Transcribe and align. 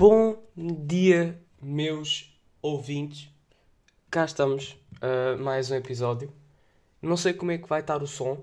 Bom 0.00 0.42
dia, 0.56 1.38
meus 1.60 2.34
ouvintes. 2.62 3.28
Cá 4.10 4.24
estamos, 4.24 4.74
uh, 4.94 5.38
mais 5.38 5.70
um 5.70 5.74
episódio. 5.74 6.32
Não 7.02 7.18
sei 7.18 7.34
como 7.34 7.50
é 7.50 7.58
que 7.58 7.68
vai 7.68 7.82
estar 7.82 8.02
o 8.02 8.06
som, 8.06 8.42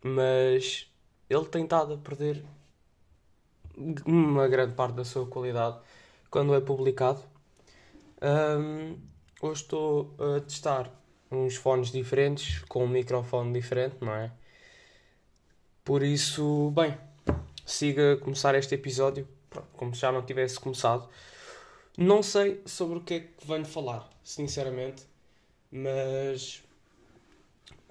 mas 0.00 0.88
ele 1.28 1.44
tem 1.46 1.64
estado 1.64 1.94
a 1.94 1.98
perder 1.98 2.44
uma 4.06 4.46
grande 4.46 4.74
parte 4.76 4.94
da 4.94 5.04
sua 5.04 5.26
qualidade 5.26 5.76
quando 6.30 6.54
é 6.54 6.60
publicado. 6.60 7.20
Um, 8.22 8.96
hoje 9.42 9.62
estou 9.62 10.14
a 10.20 10.40
testar 10.40 10.88
uns 11.32 11.56
fones 11.56 11.90
diferentes, 11.90 12.60
com 12.68 12.84
um 12.84 12.88
microfone 12.88 13.52
diferente, 13.52 13.96
não 14.00 14.14
é? 14.14 14.30
Por 15.82 16.04
isso, 16.04 16.70
bem, 16.70 16.96
siga 17.64 18.12
a 18.12 18.16
começar 18.18 18.54
este 18.54 18.76
episódio, 18.76 19.26
como 19.76 19.94
se 19.94 20.00
já 20.02 20.12
não 20.12 20.22
tivesse 20.22 20.58
começado. 20.60 21.08
Não 21.98 22.22
sei 22.22 22.60
sobre 22.66 22.98
o 22.98 23.00
que 23.00 23.14
é 23.14 23.20
que 23.20 23.46
venho 23.46 23.64
falar, 23.64 24.08
sinceramente, 24.22 25.04
mas 25.70 26.62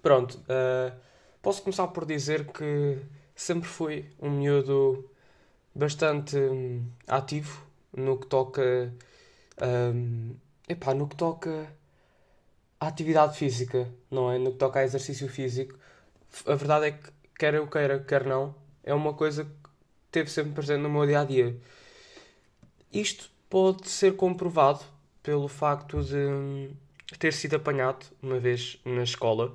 pronto. 0.02 0.38
Uh, 0.41 0.96
posso 1.41 1.64
começar 1.64 1.88
por 1.88 2.05
dizer 2.05 2.46
que 2.52 3.00
sempre 3.36 3.68
fui 3.68 4.05
um 4.22 4.30
miúdo 4.30 5.10
bastante 5.74 6.38
um, 6.38 6.86
ativo 7.08 7.66
no 7.96 8.18
que 8.18 8.27
toca. 8.27 8.94
Um, 9.62 10.36
epá, 10.70 10.94
no 10.94 11.08
que 11.08 11.16
toca 11.16 11.68
à 12.80 12.88
atividade 12.88 13.38
física, 13.38 13.91
não 14.10 14.32
é? 14.32 14.38
No 14.38 14.52
que 14.52 14.58
toca 14.58 14.80
a 14.80 14.84
exercício 14.84 15.27
físico. 15.30 15.77
A 16.46 16.55
verdade 16.55 16.88
é 16.88 16.91
que, 16.91 17.10
quer 17.38 17.54
eu 17.55 17.68
queira, 17.68 18.00
quer 18.00 18.26
não, 18.26 18.55
é 18.84 18.94
uma 18.94 19.13
coisa 19.13 19.50
teve 20.16 20.32
sempre 20.32 20.54
presente 20.54 20.80
no 20.80 20.90
meu 20.90 21.05
dia 21.05 21.20
a 21.20 21.26
dia. 21.26 21.58
Isto 22.90 23.30
pode 23.49 23.90
ser 23.90 24.16
comprovado 24.16 24.82
pelo 25.22 25.49
facto 25.49 26.02
de 26.02 26.70
ter 27.20 27.34
sido 27.34 27.57
apanhado 27.57 28.05
uma 28.24 28.40
vez 28.40 28.80
na 28.85 29.04
escola, 29.04 29.54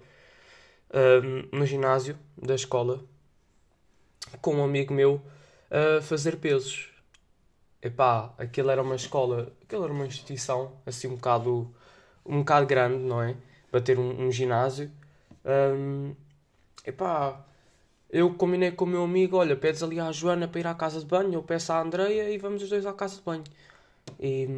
um, 0.93 1.57
no 1.59 1.65
ginásio 1.65 2.19
da 2.37 2.55
escola, 2.55 3.03
com 4.43 4.57
um 4.57 4.63
amigo 4.63 4.93
meu 4.93 5.23
a 5.71 6.03
fazer 6.03 6.37
pesos. 6.37 6.91
Epá, 7.81 8.35
aquilo 8.37 8.71
era 8.71 8.83
uma 8.83 8.97
escola, 8.97 9.51
aquilo 9.63 9.85
era 9.85 9.93
uma 9.95 10.05
instituição 10.05 10.77
assim 10.85 11.09
um 11.09 11.15
bocado, 11.15 11.75
um 12.27 12.41
bocado 12.41 12.67
grande, 12.67 12.99
não 12.99 13.23
é? 13.23 13.35
Para 13.71 13.81
ter 13.81 13.99
um, 13.99 14.27
um 14.27 14.31
ginásio. 14.31 14.93
Um, 15.43 16.15
epá, 16.85 17.47
eu 18.13 18.35
combinei 18.35 18.73
com 18.73 18.85
o 18.85 18.89
meu 18.89 19.05
amigo, 19.05 19.37
olha, 19.37 19.57
pedes 19.57 19.83
ali 19.83 20.01
à 20.01 20.11
Joana 20.13 20.49
para 20.49 20.61
ir 20.61 20.67
à 20.67 20.75
casa 20.75 21.01
de 21.01 21.07
banho, 21.07 21.35
eu 21.35 21.43
peço 21.43 21.73
à 21.73 21.81
Andreia 21.81 22.31
e 22.31 22.39
vamos 22.39 22.63
os 22.63 22.69
dois 22.69 22.87
à 22.87 22.93
casa 22.93 23.17
de 23.17 23.23
banho. 23.23 23.45
E, 24.19 24.49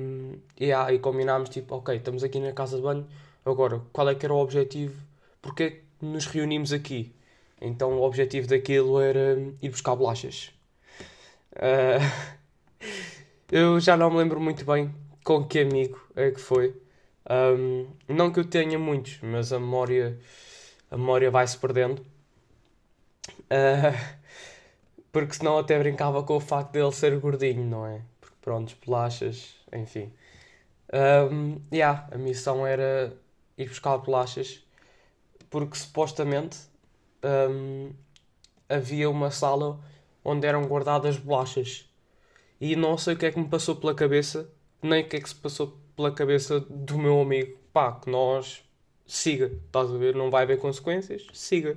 e, 0.58 0.72
ah, 0.72 0.86
combinámos, 1.00 1.48
tipo, 1.50 1.76
ok, 1.76 1.96
estamos 1.96 2.24
aqui 2.24 2.40
na 2.40 2.52
casa 2.52 2.76
de 2.76 2.82
banho, 2.82 3.06
agora, 3.44 3.80
qual 3.92 4.08
é 4.08 4.14
que 4.14 4.24
era 4.24 4.34
o 4.34 4.38
objetivo? 4.38 5.00
Porque 5.40 5.62
é 5.62 5.80
nos 6.02 6.26
reunimos 6.26 6.72
aqui? 6.72 7.12
Então 7.60 7.92
o 7.98 8.02
objetivo 8.02 8.48
daquilo 8.48 9.00
era 9.00 9.38
ir 9.62 9.68
buscar 9.70 9.94
bolachas. 9.94 10.50
Uh, 11.52 12.02
eu 13.50 13.78
já 13.78 13.96
não 13.96 14.10
me 14.10 14.18
lembro 14.18 14.40
muito 14.40 14.64
bem 14.64 14.92
com 15.24 15.44
que 15.44 15.60
amigo 15.60 16.00
é 16.16 16.30
que 16.30 16.40
foi. 16.40 16.74
Um, 17.30 17.86
não 18.08 18.32
que 18.32 18.40
eu 18.40 18.44
tenha 18.44 18.78
muitos, 18.78 19.18
mas 19.22 19.52
a 19.52 19.60
memória, 19.60 20.18
a 20.90 20.96
memória 20.96 21.30
vai-se 21.30 21.56
perdendo. 21.56 22.04
Uh, 23.50 24.22
porque 25.12 25.34
senão 25.34 25.58
até 25.58 25.78
brincava 25.78 26.22
com 26.22 26.36
o 26.36 26.40
facto 26.40 26.72
dele 26.72 26.92
ser 26.92 27.18
gordinho, 27.18 27.64
não 27.64 27.86
é? 27.86 28.00
Porque 28.20 28.36
pronto, 28.40 28.76
bolachas, 28.84 29.54
enfim. 29.72 30.12
Um, 30.92 31.60
yeah, 31.72 32.08
a 32.10 32.18
missão 32.18 32.66
era 32.66 33.16
ir 33.56 33.68
buscar 33.68 33.98
bolachas 33.98 34.62
porque 35.50 35.76
supostamente 35.76 36.58
um, 37.22 37.92
havia 38.68 39.08
uma 39.10 39.30
sala 39.30 39.78
onde 40.24 40.46
eram 40.46 40.64
guardadas 40.66 41.16
bolachas. 41.18 41.88
E 42.60 42.76
não 42.76 42.96
sei 42.96 43.14
o 43.14 43.18
que 43.18 43.26
é 43.26 43.32
que 43.32 43.38
me 43.38 43.48
passou 43.48 43.76
pela 43.76 43.94
cabeça, 43.94 44.48
nem 44.82 45.02
o 45.02 45.08
que 45.08 45.16
é 45.16 45.20
que 45.20 45.28
se 45.28 45.34
passou 45.34 45.76
pela 45.96 46.10
cabeça 46.12 46.60
do 46.60 46.96
meu 46.98 47.20
amigo. 47.20 47.58
Pá, 47.72 47.92
que 47.92 48.08
nós 48.10 48.62
siga, 49.06 49.46
estás 49.66 49.90
a 49.90 49.96
ver? 49.98 50.14
Não 50.14 50.30
vai 50.30 50.44
haver 50.44 50.58
consequências, 50.58 51.26
siga. 51.32 51.76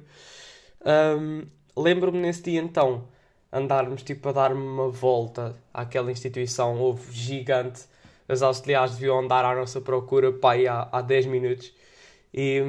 Um, 0.85 1.47
Lembro-me 1.77 2.19
nesse 2.19 2.41
dia 2.41 2.61
então 2.61 3.05
andarmos 3.51 4.01
tipo 4.01 4.29
a 4.29 4.31
dar-me 4.31 4.61
uma 4.61 4.89
volta 4.89 5.55
àquela 5.73 6.11
instituição, 6.11 6.77
houve 6.79 7.11
gigante. 7.11 7.83
As 8.27 8.41
auxiliares 8.41 8.93
deviam 8.95 9.19
andar 9.19 9.45
à 9.45 9.55
nossa 9.55 9.81
procura 9.81 10.31
pá, 10.31 10.53
aí 10.53 10.67
há, 10.67 10.87
há 10.91 11.01
10 11.01 11.25
minutos. 11.27 11.73
E, 12.33 12.61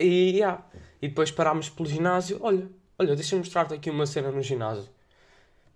e, 0.00 0.36
yeah. 0.36 0.64
e 1.00 1.08
depois 1.08 1.30
parámos 1.30 1.68
pelo 1.68 1.88
ginásio. 1.88 2.38
Olha, 2.40 2.68
olha, 2.98 3.14
deixa-me 3.14 3.40
mostrar-te 3.40 3.74
aqui 3.74 3.90
uma 3.90 4.06
cena 4.06 4.30
no 4.30 4.42
ginásio. 4.42 4.88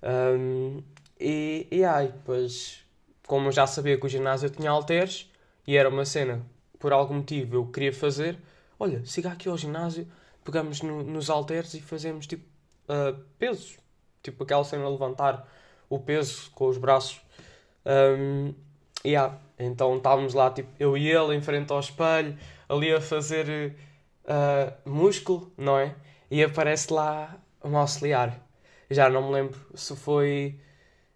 Um, 0.03 0.83
e, 1.19 1.67
e 1.71 1.83
depois, 2.07 2.85
como 3.27 3.49
eu 3.49 3.53
já 3.53 3.67
sabia 3.67 3.99
que 3.99 4.07
o 4.07 4.09
ginásio 4.09 4.49
tinha 4.49 4.71
halteres 4.71 5.31
e 5.67 5.77
era 5.77 5.89
uma 5.89 6.05
cena 6.05 6.45
por 6.79 6.93
algum 6.93 7.15
motivo 7.15 7.57
eu 7.57 7.67
queria 7.67 7.93
fazer, 7.93 8.39
olha, 8.79 9.05
siga 9.05 9.31
aqui 9.31 9.49
ao 9.49 9.57
ginásio, 9.57 10.07
pegamos 10.47 10.81
no, 10.81 11.03
nos 11.03 11.29
halteres 11.29 11.75
e 11.75 11.81
fazemos 11.81 12.27
tipo 12.27 12.47
uh, 12.89 13.21
pesos, 13.39 13.77
tipo 14.23 14.45
aquela 14.45 14.65
cena 14.65 14.89
levantar 14.89 15.47
o 15.91 15.99
peso 15.99 16.51
com 16.53 16.69
os 16.69 16.79
braços. 16.79 17.21
Um, 17.85 18.55
yeah. 19.05 19.39
Então 19.59 19.97
estávamos 19.97 20.35
lá, 20.35 20.51
tipo, 20.51 20.69
eu 20.79 20.97
e 20.97 21.11
ele 21.11 21.35
em 21.35 21.41
frente 21.41 21.73
ao 21.73 21.81
espelho, 21.81 22.39
ali 22.69 22.93
a 22.93 23.01
fazer 23.01 23.75
uh, 24.25 24.89
músculo, 24.89 25.53
não 25.57 25.79
é? 25.79 25.95
E 26.31 26.43
aparece 26.43 26.93
lá 26.93 27.37
um 27.65 27.77
auxiliar. 27.77 28.39
Já 28.91 29.09
não 29.09 29.29
me 29.29 29.33
lembro 29.33 29.59
se 29.75 29.97
foi. 29.97 30.61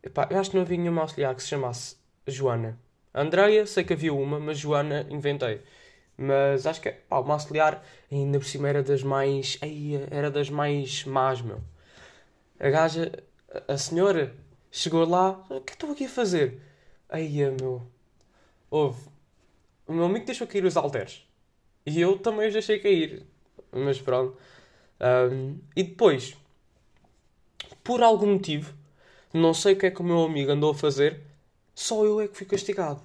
Epá, 0.02 0.26
eu 0.30 0.38
acho 0.38 0.50
que 0.50 0.56
não 0.56 0.62
havia 0.62 0.78
nenhuma 0.78 1.02
auxiliar 1.02 1.34
que 1.34 1.42
se 1.42 1.48
chamasse 1.48 1.96
Joana. 2.26 2.78
Andreia, 3.14 3.66
sei 3.66 3.84
que 3.84 3.92
havia 3.92 4.14
uma, 4.14 4.40
mas 4.40 4.58
Joana 4.58 5.06
inventei. 5.10 5.62
Mas 6.22 6.66
acho 6.66 6.82
que 6.82 6.90
pá, 6.90 7.18
uma 7.18 7.32
auxiliar 7.32 7.82
ainda 8.12 8.38
por 8.38 8.44
cima 8.44 8.68
era 8.68 8.82
das 8.82 9.02
mais. 9.02 9.56
Ai, 9.62 10.06
era 10.10 10.30
das 10.30 10.50
mais 10.50 11.02
más, 11.06 11.40
meu. 11.40 11.62
A 12.58 12.68
gaja, 12.68 13.10
a 13.66 13.78
senhora, 13.78 14.36
chegou 14.70 15.08
lá. 15.08 15.42
O 15.48 15.62
que 15.62 15.72
é 15.72 15.74
estou 15.74 15.92
aqui 15.92 16.04
a 16.04 16.08
fazer? 16.10 16.60
Ai, 17.08 17.26
meu. 17.58 17.86
Houve. 18.70 19.00
O 19.86 19.94
meu 19.94 20.04
amigo 20.04 20.26
deixou 20.26 20.46
cair 20.46 20.62
os 20.66 20.76
halteres. 20.76 21.26
E 21.86 21.98
eu 21.98 22.18
também 22.18 22.48
os 22.48 22.52
deixei 22.52 22.78
cair. 22.78 23.24
Mas 23.72 23.98
pronto. 23.98 24.36
Um, 25.00 25.58
e 25.74 25.82
depois, 25.82 26.36
por 27.82 28.02
algum 28.02 28.34
motivo, 28.34 28.74
não 29.32 29.54
sei 29.54 29.72
o 29.72 29.78
que 29.78 29.86
é 29.86 29.90
que 29.90 30.02
o 30.02 30.04
meu 30.04 30.22
amigo 30.22 30.52
andou 30.52 30.72
a 30.72 30.74
fazer, 30.74 31.22
só 31.74 32.04
eu 32.04 32.20
é 32.20 32.28
que 32.28 32.36
fui 32.36 32.46
castigado. 32.46 33.00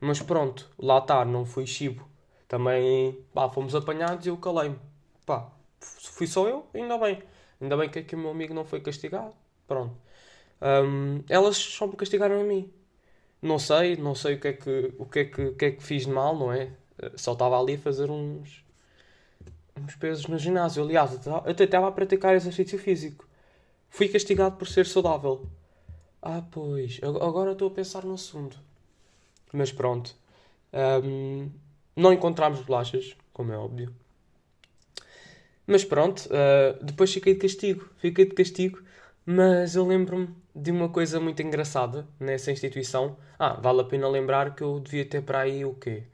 Mas 0.00 0.22
pronto, 0.22 0.70
lá 0.78 0.98
está, 0.98 1.22
não 1.26 1.44
fui 1.44 1.66
chibo. 1.66 2.13
Também, 2.54 3.20
pá, 3.34 3.50
fomos 3.50 3.74
apanhados 3.74 4.24
e 4.24 4.28
eu 4.28 4.36
calei-me. 4.36 4.78
Pá, 5.26 5.50
fui 5.80 6.24
só 6.24 6.46
eu, 6.48 6.64
ainda 6.72 6.96
bem. 6.96 7.20
Ainda 7.60 7.76
bem 7.76 7.88
que 7.90 7.98
aqui 7.98 8.14
o 8.14 8.18
meu 8.18 8.30
amigo 8.30 8.54
não 8.54 8.64
foi 8.64 8.80
castigado. 8.80 9.34
Pronto. 9.66 9.96
Um, 10.62 11.24
elas 11.28 11.56
só 11.56 11.84
me 11.84 11.96
castigaram 11.96 12.40
a 12.40 12.44
mim. 12.44 12.72
Não 13.42 13.58
sei, 13.58 13.96
não 13.96 14.14
sei 14.14 14.36
o 14.36 14.40
que 14.40 14.46
é 14.46 14.52
que, 14.52 14.94
o 14.96 15.04
que, 15.04 15.18
é 15.18 15.24
que, 15.24 15.42
o 15.42 15.56
que, 15.56 15.64
é 15.64 15.70
que 15.72 15.82
fiz 15.82 16.06
de 16.06 16.12
mal, 16.12 16.38
não 16.38 16.52
é? 16.52 16.70
Só 17.16 17.32
estava 17.32 17.60
ali 17.60 17.74
a 17.74 17.78
fazer 17.78 18.08
uns, 18.08 18.64
uns 19.76 19.96
pesos 19.96 20.28
no 20.28 20.38
ginásio. 20.38 20.84
Aliás, 20.84 21.26
eu 21.26 21.34
até 21.34 21.64
estava 21.64 21.88
a 21.88 21.92
praticar 21.92 22.36
exercício 22.36 22.78
físico. 22.78 23.28
Fui 23.90 24.08
castigado 24.08 24.56
por 24.56 24.68
ser 24.68 24.86
saudável. 24.86 25.48
Ah, 26.22 26.44
pois. 26.52 27.00
Agora 27.02 27.50
estou 27.50 27.66
a 27.66 27.72
pensar 27.72 28.04
no 28.04 28.16
segundo. 28.16 28.54
Mas 29.52 29.72
pronto. 29.72 30.14
Um, 30.72 31.50
não 31.96 32.12
encontramos 32.12 32.60
bolachas, 32.60 33.16
como 33.32 33.52
é 33.52 33.56
óbvio. 33.56 33.94
Mas 35.66 35.84
pronto. 35.84 36.26
Uh, 36.26 36.84
depois 36.84 37.12
fiquei 37.12 37.34
de 37.34 37.40
castigo. 37.40 37.88
Fiquei 37.96 38.26
de 38.26 38.34
castigo. 38.34 38.82
Mas 39.26 39.74
eu 39.74 39.86
lembro-me 39.86 40.28
de 40.54 40.70
uma 40.70 40.88
coisa 40.88 41.18
muito 41.18 41.42
engraçada 41.42 42.06
nessa 42.20 42.52
instituição. 42.52 43.16
Ah, 43.38 43.54
vale 43.54 43.80
a 43.80 43.84
pena 43.84 44.08
lembrar 44.08 44.54
que 44.54 44.62
eu 44.62 44.80
devia 44.80 45.04
ter 45.04 45.22
para 45.22 45.40
aí 45.40 45.64
o 45.64 45.74
quê? 45.74 46.04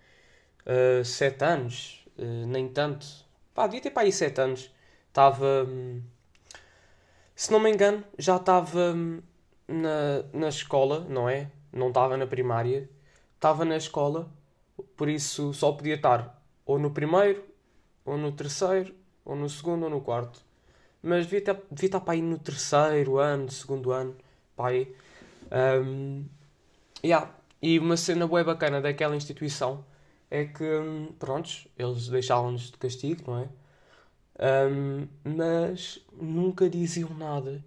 Uh, 0.64 1.04
sete 1.04 1.44
anos? 1.44 2.04
Uh, 2.16 2.46
nem 2.46 2.68
tanto. 2.68 3.06
Pá, 3.54 3.66
devia 3.66 3.82
ter 3.82 3.90
para 3.90 4.02
aí 4.02 4.12
sete 4.12 4.40
anos. 4.40 4.72
Estava. 5.08 5.64
Hum, 5.68 6.02
se 7.34 7.50
não 7.50 7.58
me 7.58 7.70
engano, 7.70 8.04
já 8.18 8.36
estava 8.36 8.92
hum, 8.92 9.20
na, 9.66 10.22
na 10.32 10.48
escola, 10.48 11.06
não 11.08 11.28
é? 11.28 11.50
Não 11.72 11.88
estava 11.88 12.16
na 12.16 12.26
primária. 12.26 12.88
Estava 13.34 13.64
na 13.64 13.76
escola, 13.76 14.30
por 14.96 15.08
isso 15.08 15.52
só 15.52 15.72
podia 15.72 15.94
estar 15.94 16.40
ou 16.64 16.78
no 16.78 16.90
primeiro, 16.90 17.44
ou 18.04 18.16
no 18.16 18.30
terceiro, 18.32 18.94
ou 19.24 19.34
no 19.34 19.48
segundo, 19.48 19.84
ou 19.84 19.90
no 19.90 20.00
quarto. 20.00 20.40
Mas 21.02 21.24
devia 21.24 21.40
estar, 21.40 21.56
devia 21.70 21.88
estar 21.88 22.00
para 22.00 22.14
aí 22.14 22.22
no 22.22 22.38
terceiro 22.38 23.18
ano, 23.18 23.50
segundo 23.50 23.90
ano, 23.90 24.14
pai. 24.56 24.88
Um, 25.50 26.24
yeah. 27.02 27.28
E 27.62 27.78
uma 27.78 27.96
cena 27.96 28.26
bem 28.26 28.44
bacana 28.44 28.80
daquela 28.80 29.16
instituição 29.16 29.84
é 30.30 30.44
que, 30.44 30.64
hum, 30.64 31.12
prontos, 31.18 31.66
eles 31.76 32.08
deixavam-nos 32.08 32.70
de 32.70 32.78
castigo, 32.78 33.30
não 33.30 33.40
é? 33.40 33.48
Um, 34.68 35.08
mas 35.24 36.00
nunca 36.12 36.70
diziam 36.70 37.10
nada 37.10 37.62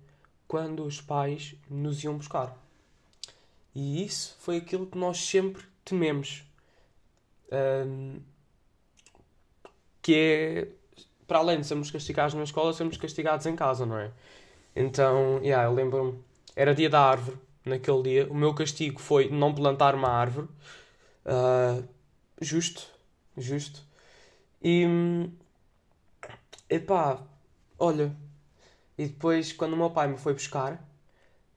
quando 0.48 0.84
os 0.86 1.02
pais 1.02 1.56
nos 1.70 2.04
iam 2.04 2.18
buscar. 2.18 2.58
E 3.76 4.04
isso 4.04 4.36
foi 4.40 4.58
aquilo 4.58 4.88
que 4.88 4.98
nós 4.98 5.18
sempre 5.18 5.64
tememos. 5.84 6.44
Um, 7.54 8.20
que 10.02 10.16
é, 10.16 10.68
para 11.28 11.40
além 11.40 11.60
de 11.62 11.68
sermos 11.68 11.90
castigados 11.92 12.34
na 12.34 12.44
escola, 12.44 12.74
sermos 12.74 12.98
castigados 12.98 13.46
em 13.46 13.56
casa, 13.56 13.86
não 13.86 13.98
é? 13.98 14.12
Então, 14.76 15.40
yeah, 15.44 15.66
eu 15.66 15.74
lembro-me, 15.74 16.20
era 16.56 16.76
dia 16.76 16.90
da 16.90 17.02
árvore, 17.02 17.38
naquele 17.66 18.04
dia. 18.04 18.28
O 18.32 18.36
meu 18.36 18.54
castigo 18.54 19.00
foi 19.00 19.30
não 19.30 19.54
plantar 19.54 19.96
uma 19.96 20.10
árvore. 20.10 20.48
Uh, 21.26 21.88
justo, 22.42 22.88
justo. 23.38 23.82
E, 24.62 24.86
epá, 26.70 27.22
olha, 27.80 28.16
e 28.98 29.08
depois, 29.08 29.54
quando 29.54 29.74
o 29.74 29.78
meu 29.78 29.92
pai 29.92 30.08
me 30.08 30.18
foi 30.18 30.34
buscar, 30.34 30.84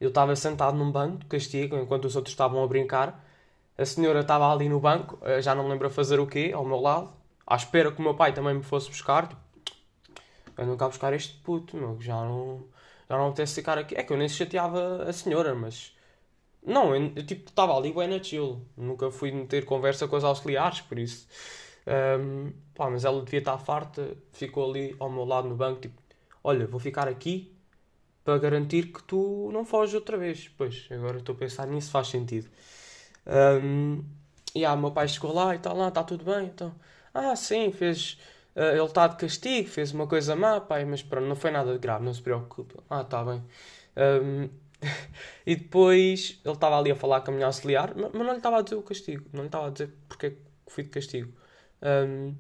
eu 0.00 0.08
estava 0.10 0.37
sentado 0.37 0.76
num 0.76 0.93
banco 0.93 1.19
de 1.19 1.26
castigo, 1.26 1.76
enquanto 1.76 2.06
os 2.06 2.16
outros 2.16 2.32
estavam 2.32 2.62
a 2.62 2.66
brincar. 2.69 3.25
A 3.78 3.84
senhora 3.84 4.20
estava 4.20 4.50
ali 4.52 4.69
no 4.69 4.81
banco, 4.81 5.19
eh, 5.23 5.43
já 5.43 5.55
não 5.55 5.64
me 5.64 5.70
lembro 5.70 5.87
a 5.88 5.90
fazer 5.90 6.19
o 6.19 6.26
quê, 6.26 6.52
ao 6.55 6.64
meu 6.64 6.81
lado, 6.81 7.12
à 7.46 7.56
espera 7.56 7.93
que 7.93 8.00
o 8.00 8.02
meu 8.02 8.14
pai 8.14 8.32
também 8.32 8.55
me 8.55 8.62
fosse 8.62 8.88
buscar. 8.88 9.28
Tipo, 9.28 9.40
eu 10.56 10.67
não 10.67 10.76
cá 10.76 10.88
buscar 10.88 11.12
este 11.12 11.34
puto, 11.38 11.76
meu, 11.76 12.00
já 12.00 12.14
não, 12.25 12.64
já 13.08 13.17
não 13.19 13.28
apetece 13.28 13.56
ficar 13.56 13.78
aqui. 13.78 13.94
É 13.94 14.02
que 14.02 14.12
eu 14.12 14.17
nem 14.17 14.28
chateava 14.28 15.05
a 15.05 15.12
senhora, 15.12 15.55
mas. 15.55 15.94
Não, 16.64 16.94
eu, 16.96 17.12
eu 17.17 17.26
tipo, 17.26 17.49
estava 17.50 17.76
ali 17.76 17.93
bem 17.93 18.08
na 18.08 18.23
chill. 18.23 18.62
Nunca 18.76 19.11
fui 19.11 19.31
meter 19.32 19.64
conversa 19.64 20.08
com 20.08 20.17
os 20.17 20.25
auxiliares, 20.25 20.81
por 20.81 20.99
isso. 20.99 21.29
Um, 21.87 22.52
pá, 22.75 22.90
mas 22.90 23.05
ela 23.05 23.22
devia 23.22 23.38
estar 23.40 23.58
farta, 23.58 24.17
ficou 24.32 24.70
ali 24.70 24.96
ao 24.99 25.11
meu 25.11 25.25
lado 25.25 25.49
no 25.49 25.55
banco, 25.55 25.81
tipo, 25.81 26.02
olha, 26.43 26.67
vou 26.67 26.81
ficar 26.81 27.06
aqui 27.08 27.55
para 28.25 28.38
garantir 28.38 28.93
que 28.93 29.02
tu 29.05 29.50
não 29.52 29.64
foges 29.64 29.94
outra 29.94 30.17
vez. 30.19 30.49
Pois, 30.56 30.88
agora 30.90 31.19
estou 31.19 31.34
a 31.34 31.38
pensar 31.38 31.67
nisso, 31.69 31.90
faz 31.90 32.08
sentido. 32.08 32.49
Um, 33.26 34.05
e 34.55 34.64
ah, 34.64 34.76
meu 34.76 34.93
pai 34.93 35.08
chegou 35.08 35.32
lá 35.34 35.55
e 35.55 35.58
tal, 35.58 35.76
lá, 35.76 35.88
está 35.88 36.02
tudo 36.05 36.25
bem, 36.25 36.46
então. 36.46 36.75
Ah, 37.12 37.37
sim, 37.37 37.73
fez. 37.73 38.19
Uh, 38.55 38.73
ele 38.75 38.84
está 38.84 39.06
de 39.06 39.17
castigo, 39.17 39.69
fez 39.69 39.93
uma 39.93 40.06
coisa 40.06 40.34
má, 40.34 40.61
pai, 40.61 40.84
mas 40.84 41.02
pronto, 41.02 41.26
não 41.26 41.37
foi 41.37 41.50
nada 41.50 41.73
de 41.73 41.78
grave, 41.78 42.05
não 42.05 42.14
se 42.14 42.23
preocupe. 42.23 42.75
Ah, 42.88 43.02
está 43.02 43.23
bem. 43.25 43.43
Um, 43.96 44.49
e 45.46 45.56
depois 45.56 46.40
ele 46.44 46.55
estava 46.55 46.78
ali 46.78 46.90
a 46.90 46.96
falar 46.96 47.20
com 47.23 47.31
a 47.31 47.34
minha 47.34 47.46
auxiliar, 47.46 47.94
mas 47.96 48.12
não 48.12 48.31
lhe 48.31 48.37
estava 48.38 48.58
a 48.58 48.62
dizer 48.62 48.76
o 48.76 48.82
castigo, 48.82 49.25
não 49.32 49.43
lhe 49.43 49.49
estava 49.49 49.69
a 49.69 49.70
dizer 49.70 49.93
porque 50.08 50.26
é 50.26 50.37
fui 50.67 50.84
de 50.84 50.90
castigo. 50.90 51.32
Um, 51.82 52.34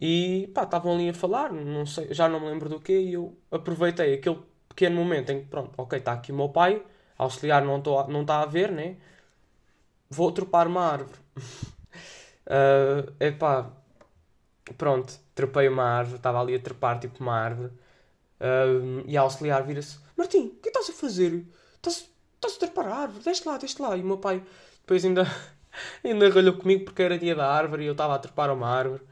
e 0.00 0.48
pá, 0.54 0.62
estavam 0.62 0.94
ali 0.94 1.08
a 1.08 1.14
falar, 1.14 1.52
não 1.52 1.84
sei, 1.86 2.12
já 2.14 2.28
não 2.28 2.40
me 2.40 2.46
lembro 2.46 2.68
do 2.68 2.80
que, 2.80 2.92
e 2.92 3.14
eu 3.14 3.36
aproveitei 3.50 4.14
aquele 4.14 4.38
pequeno 4.68 4.96
momento 4.96 5.30
em 5.30 5.40
que, 5.40 5.46
pronto, 5.46 5.72
ok, 5.76 5.98
está 5.98 6.12
aqui 6.12 6.30
o 6.32 6.36
meu 6.36 6.48
pai, 6.50 6.82
auxiliar 7.16 7.64
não 7.64 7.78
está 7.78 8.06
não 8.08 8.24
tá 8.24 8.42
a 8.42 8.46
ver, 8.46 8.70
né? 8.70 8.96
Vou 10.10 10.32
trepar 10.32 10.66
uma 10.66 10.82
árvore. 10.82 11.18
uh, 12.46 13.12
epá, 13.20 13.70
pronto, 14.76 15.12
trepei 15.34 15.68
uma 15.68 15.84
árvore, 15.84 16.16
estava 16.16 16.40
ali 16.40 16.54
a 16.54 16.60
trepar 16.60 16.98
tipo 16.98 17.22
uma 17.22 17.34
árvore. 17.34 17.72
Uh, 18.40 19.02
e 19.06 19.16
a 19.16 19.20
auxiliar 19.22 19.62
vira-se: 19.64 19.98
Martim, 20.16 20.46
o 20.46 20.60
que 20.60 20.68
estás 20.68 20.88
a 20.90 20.92
fazer? 20.92 21.44
Estás, 21.76 22.08
estás 22.34 22.56
a 22.56 22.58
trepar 22.58 22.86
a 22.86 22.94
árvore? 22.94 23.24
Deixa 23.24 23.50
lá, 23.50 23.58
deixa 23.58 23.82
lá. 23.82 23.96
E 23.96 24.02
o 24.02 24.06
meu 24.06 24.18
pai 24.18 24.42
depois 24.88 25.04
ainda, 25.04 25.26
ainda 26.02 26.30
ralhou 26.30 26.56
comigo 26.56 26.86
porque 26.86 27.02
era 27.02 27.18
dia 27.18 27.34
da 27.34 27.46
árvore 27.46 27.84
e 27.84 27.86
eu 27.86 27.92
estava 27.92 28.14
a 28.14 28.18
trepar 28.18 28.50
uma 28.50 28.66
árvore. 28.66 29.02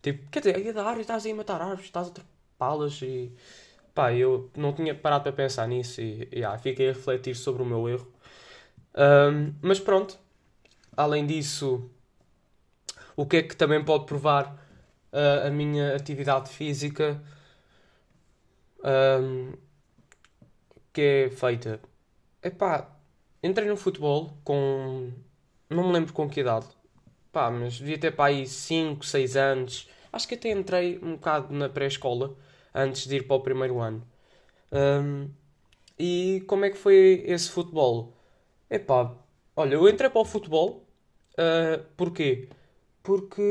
Tipo, 0.00 0.30
quer 0.30 0.40
dizer, 0.40 0.56
é 0.56 0.60
dia 0.62 0.72
da 0.72 0.82
árvore, 0.82 1.02
estás 1.02 1.26
aí 1.26 1.32
a 1.32 1.34
matar 1.34 1.60
árvores, 1.60 1.84
estás 1.84 2.08
a 2.08 2.10
trepá-las 2.10 3.02
e. 3.02 3.32
Pá, 3.94 4.12
eu 4.12 4.50
não 4.56 4.72
tinha 4.72 4.94
parado 4.94 5.24
para 5.24 5.32
pensar 5.32 5.66
nisso 5.68 6.00
e, 6.00 6.28
e 6.32 6.44
ah, 6.44 6.58
fiquei 6.58 6.90
a 6.90 6.92
refletir 6.92 7.34
sobre 7.34 7.62
o 7.62 7.66
meu 7.66 7.88
erro. 7.88 8.06
Um, 8.94 9.54
mas 9.62 9.80
pronto, 9.80 10.18
além 10.96 11.26
disso, 11.26 11.90
o 13.16 13.26
que 13.26 13.38
é 13.38 13.42
que 13.42 13.56
também 13.56 13.84
pode 13.84 14.06
provar 14.06 14.54
uh, 15.12 15.46
a 15.46 15.50
minha 15.50 15.94
atividade 15.94 16.50
física 16.50 17.22
um, 18.86 19.52
que 20.92 21.00
é 21.00 21.30
feita? 21.30 21.80
Epá, 22.42 22.88
entrei 23.42 23.68
no 23.68 23.76
futebol 23.76 24.38
com. 24.44 25.12
Não 25.68 25.88
me 25.88 25.92
lembro 25.92 26.12
com 26.12 26.28
que 26.28 26.40
idade. 26.40 26.66
Pá, 27.32 27.50
mas 27.50 27.78
devia 27.78 27.98
ter 27.98 28.12
para 28.14 28.26
aí 28.26 28.46
5, 28.46 29.04
6 29.04 29.36
anos. 29.36 29.88
Acho 30.12 30.28
que 30.28 30.36
até 30.36 30.50
entrei 30.50 30.98
um 31.02 31.16
bocado 31.16 31.52
na 31.52 31.68
pré-escola 31.68 32.36
antes 32.74 33.06
de 33.06 33.16
ir 33.16 33.26
para 33.26 33.36
o 33.36 33.40
primeiro 33.40 33.80
ano. 33.80 34.06
Um, 34.72 35.30
e 35.98 36.44
como 36.46 36.64
é 36.64 36.70
que 36.70 36.76
foi 36.76 37.24
esse 37.26 37.50
futebol? 37.50 38.16
Epá, 38.70 39.14
olha, 39.56 39.74
eu 39.74 39.88
entrei 39.88 40.08
para 40.08 40.20
o 40.20 40.24
futebol 40.24 40.85
Uh, 41.38 41.84
porquê? 41.96 42.48
Porque 43.02 43.42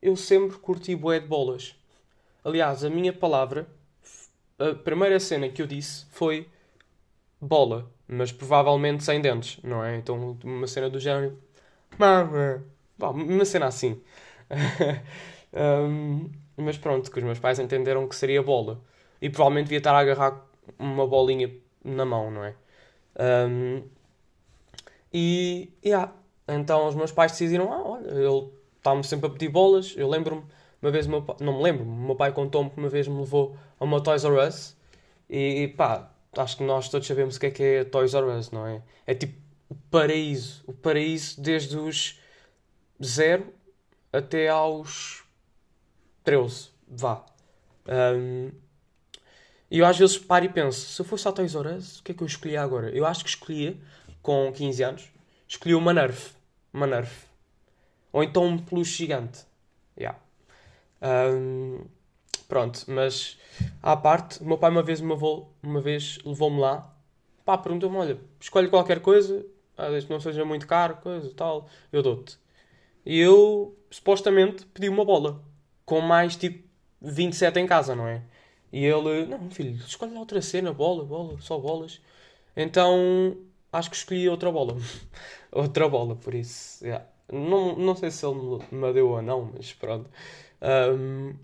eu 0.00 0.16
sempre 0.16 0.56
curti 0.58 0.96
bué 0.96 1.20
de 1.20 1.26
bolas. 1.26 1.76
Aliás, 2.44 2.84
a 2.84 2.90
minha 2.90 3.12
palavra, 3.12 3.68
a 4.58 4.74
primeira 4.74 5.20
cena 5.20 5.48
que 5.48 5.60
eu 5.60 5.66
disse 5.66 6.06
foi 6.10 6.48
bola, 7.40 7.90
mas 8.08 8.32
provavelmente 8.32 9.04
sem 9.04 9.20
dentes, 9.20 9.58
não 9.62 9.84
é? 9.84 9.96
Então, 9.96 10.38
uma 10.44 10.66
cena 10.66 10.88
do 10.90 10.98
género. 10.98 11.38
Uma 11.98 13.44
cena 13.44 13.66
assim. 13.66 14.00
um, 15.52 16.30
mas 16.56 16.76
pronto, 16.78 17.10
que 17.10 17.18
os 17.18 17.24
meus 17.24 17.38
pais 17.38 17.58
entenderam 17.58 18.08
que 18.08 18.16
seria 18.16 18.42
bola. 18.42 18.80
E 19.20 19.28
provavelmente 19.28 19.66
devia 19.66 19.78
estar 19.78 19.94
a 19.94 19.98
agarrar 19.98 20.44
uma 20.78 21.06
bolinha 21.06 21.50
na 21.84 22.04
mão, 22.04 22.30
não 22.30 22.44
é? 22.44 22.54
Um, 23.18 23.82
e, 25.12 25.72
yeah, 25.84 26.12
então 26.54 26.88
os 26.88 26.94
meus 26.94 27.12
pais 27.12 27.32
decidiram, 27.32 27.72
ah, 27.72 27.82
olha, 27.82 28.08
ele 28.08 28.50
está-me 28.76 29.04
sempre 29.04 29.26
a 29.26 29.30
pedir 29.30 29.48
bolas. 29.48 29.94
Eu 29.96 30.08
lembro-me, 30.08 30.42
uma 30.82 30.90
vez, 30.90 31.06
meu 31.06 31.24
não 31.40 31.58
me 31.58 31.62
lembro, 31.62 31.84
meu 31.84 32.16
pai 32.16 32.32
contou-me 32.32 32.70
que 32.70 32.78
uma 32.78 32.88
vez 32.88 33.06
me 33.06 33.18
levou 33.18 33.56
a 33.78 33.84
uma 33.84 34.02
Toys 34.02 34.24
R 34.24 34.36
Us. 34.46 34.76
E, 35.28 35.68
pá, 35.76 36.10
acho 36.36 36.56
que 36.56 36.64
nós 36.64 36.88
todos 36.88 37.06
sabemos 37.06 37.36
o 37.36 37.40
que 37.40 37.46
é 37.46 37.50
que 37.50 37.62
é 37.62 37.84
Toys 37.84 38.14
R 38.14 38.26
Us, 38.26 38.50
não 38.50 38.66
é? 38.66 38.82
É 39.06 39.14
tipo 39.14 39.38
o 39.68 39.74
paraíso. 39.74 40.62
O 40.66 40.72
paraíso 40.72 41.40
desde 41.40 41.76
os 41.76 42.18
zero 43.02 43.52
até 44.12 44.48
aos 44.48 45.22
13, 46.24 46.70
vá. 46.88 47.24
Um, 47.86 48.50
e 49.70 49.78
eu 49.78 49.86
às 49.86 49.96
vezes 49.96 50.18
paro 50.18 50.44
e 50.44 50.48
penso, 50.48 50.80
se 50.80 51.00
eu 51.00 51.06
fosse 51.06 51.28
a 51.28 51.32
Toys 51.32 51.54
R 51.54 51.76
Us, 51.76 52.00
o 52.00 52.02
que 52.02 52.12
é 52.12 52.14
que 52.14 52.22
eu 52.22 52.26
escolhia 52.26 52.60
agora? 52.62 52.90
Eu 52.90 53.06
acho 53.06 53.22
que 53.22 53.30
escolhia, 53.30 53.76
com 54.20 54.52
15 54.52 54.82
anos, 54.82 55.12
escolhi 55.46 55.74
uma 55.74 55.92
Nerf 55.94 56.39
uma 56.72 56.86
Nerf. 56.86 57.26
Ou 58.12 58.22
então 58.22 58.44
um 58.44 58.58
peluche 58.58 58.98
gigante. 58.98 59.44
Yeah. 59.98 60.18
Um, 61.02 61.84
pronto, 62.48 62.84
mas 62.88 63.38
à 63.82 63.96
parte, 63.96 64.42
o 64.42 64.46
meu 64.46 64.58
pai 64.58 64.70
uma 64.70 64.82
vez, 64.82 65.00
uma, 65.00 65.16
uma 65.62 65.80
vez 65.80 66.18
levou-me 66.24 66.60
lá. 66.60 66.94
Pá, 67.44 67.56
perguntou-me: 67.58 67.96
olha, 67.96 68.18
escolhe 68.40 68.68
qualquer 68.68 69.00
coisa, 69.00 69.44
ah, 69.76 69.88
desde 69.88 70.06
que 70.06 70.12
não 70.12 70.20
seja 70.20 70.44
muito 70.44 70.66
caro, 70.66 70.96
coisa 70.96 71.32
tal, 71.34 71.68
eu 71.92 72.02
dou-te. 72.02 72.38
E 73.04 73.18
eu, 73.18 73.76
supostamente, 73.90 74.66
pedi 74.66 74.88
uma 74.88 75.04
bola. 75.04 75.42
Com 75.84 76.00
mais 76.00 76.36
tipo 76.36 76.68
27 77.00 77.58
em 77.58 77.66
casa, 77.66 77.96
não 77.96 78.06
é? 78.06 78.22
E 78.72 78.84
ele, 78.84 79.26
não, 79.26 79.50
filho, 79.50 79.74
escolhe 79.76 80.14
outra 80.16 80.40
cena, 80.40 80.72
bola, 80.72 81.04
bola, 81.04 81.36
só 81.40 81.58
bolas. 81.58 82.00
Então, 82.56 83.36
acho 83.72 83.90
que 83.90 83.96
escolhi 83.96 84.28
outra 84.28 84.50
bola. 84.50 84.76
outra 85.52 85.88
bola, 85.88 86.16
por 86.16 86.34
isso. 86.34 86.84
Yeah. 86.84 87.06
Não, 87.32 87.76
não 87.76 87.94
sei 87.96 88.10
se 88.10 88.26
ele 88.26 88.58
me 88.72 88.92
deu 88.92 89.10
ou 89.10 89.22
não, 89.22 89.52
mas 89.54 89.72
pronto. 89.72 90.10
Um, 90.62 91.34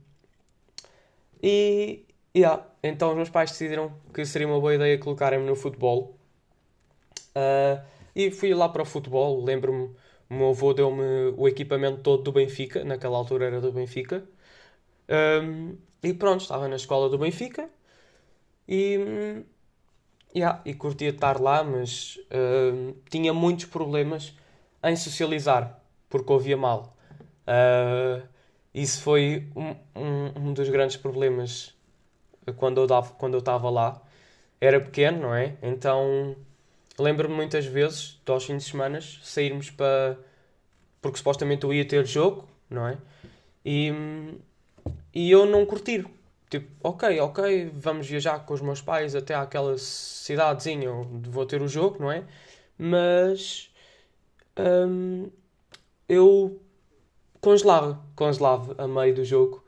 e 1.42 2.04
yeah, 2.36 2.66
então 2.82 3.10
os 3.10 3.16
meus 3.16 3.30
pais 3.30 3.50
decidiram 3.50 3.92
que 4.12 4.24
seria 4.24 4.46
uma 4.46 4.60
boa 4.60 4.74
ideia 4.74 4.98
colocarem-me 4.98 5.46
no 5.46 5.56
futebol. 5.56 6.18
Uh, 7.36 7.84
e 8.14 8.30
fui 8.30 8.54
lá 8.54 8.68
para 8.68 8.82
o 8.82 8.84
futebol. 8.86 9.44
Lembro-me, 9.44 9.94
o 10.30 10.34
meu 10.34 10.48
avô 10.50 10.72
deu-me 10.74 11.34
o 11.36 11.46
equipamento 11.48 12.00
todo 12.02 12.22
do 12.24 12.32
Benfica, 12.32 12.84
naquela 12.84 13.16
altura 13.18 13.46
era 13.46 13.60
do 13.60 13.72
Benfica. 13.72 14.24
Um, 15.08 15.76
e 16.02 16.12
pronto, 16.14 16.42
estava 16.42 16.68
na 16.68 16.76
escola 16.76 17.08
do 17.08 17.18
Benfica. 17.18 17.68
E 18.68 19.44
Yeah, 20.36 20.60
e 20.66 20.74
curtia 20.74 21.08
estar 21.08 21.40
lá, 21.40 21.64
mas 21.64 22.18
uh, 22.26 22.94
tinha 23.08 23.32
muitos 23.32 23.64
problemas 23.64 24.34
em 24.84 24.94
socializar, 24.94 25.80
porque 26.10 26.30
ouvia 26.30 26.58
mal. 26.58 26.94
Uh, 27.46 28.22
isso 28.74 29.00
foi 29.00 29.48
um, 29.56 29.74
um, 29.98 30.48
um, 30.48 30.52
dos 30.52 30.68
grandes 30.68 30.98
problemas 30.98 31.74
quando 32.56 32.82
eu, 32.82 32.86
dava, 32.86 33.14
quando 33.14 33.32
eu 33.32 33.38
estava 33.38 33.70
lá. 33.70 34.02
Era 34.60 34.78
pequeno, 34.78 35.22
não 35.22 35.34
é? 35.34 35.54
Então 35.62 36.36
lembro-me 36.98 37.34
muitas 37.34 37.64
vezes, 37.64 38.20
aos 38.26 38.44
fins 38.44 38.64
de 38.64 38.70
semana, 38.70 39.00
sairmos 39.00 39.70
para. 39.70 40.18
Porque 41.00 41.16
supostamente 41.16 41.64
eu 41.64 41.72
ia 41.72 41.84
ter 41.86 42.04
jogo, 42.04 42.46
não 42.68 42.86
é? 42.86 42.98
E, 43.64 43.90
e 45.14 45.30
eu 45.30 45.46
não 45.46 45.64
curtir. 45.64 46.06
Tipo, 46.56 46.70
ok, 46.82 47.20
ok, 47.20 47.70
vamos 47.74 48.06
viajar 48.06 48.38
com 48.46 48.54
os 48.54 48.62
meus 48.62 48.80
pais 48.80 49.14
até 49.14 49.34
àquela 49.34 49.76
cidadezinha 49.76 50.90
onde 50.90 51.28
vou 51.28 51.44
ter 51.44 51.60
o 51.60 51.68
jogo, 51.68 51.98
não 52.00 52.10
é? 52.10 52.24
Mas. 52.78 53.70
Hum, 54.58 55.30
eu 56.08 56.58
congelava, 57.42 58.02
congelava 58.14 58.74
a 58.82 58.88
meio 58.88 59.14
do 59.14 59.24
jogo. 59.24 59.62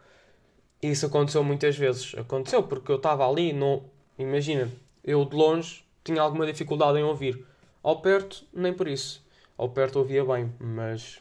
Isso 0.83 1.04
aconteceu 1.04 1.45
muitas 1.45 1.76
vezes. 1.76 2.14
Aconteceu 2.16 2.62
porque 2.62 2.90
eu 2.90 2.97
estava 2.97 3.28
ali, 3.28 3.52
não, 3.52 3.85
imagina, 4.18 4.71
eu 5.04 5.25
de 5.26 5.37
longe 5.37 5.85
tinha 6.02 6.23
alguma 6.23 6.47
dificuldade 6.47 6.99
em 6.99 7.02
ouvir. 7.02 7.45
Ao 7.83 8.00
perto, 8.00 8.47
nem 8.50 8.73
por 8.73 8.88
isso. 8.88 9.23
Ao 9.59 9.68
perto 9.68 9.99
ouvia 9.99 10.25
bem, 10.25 10.50
mas. 10.59 11.21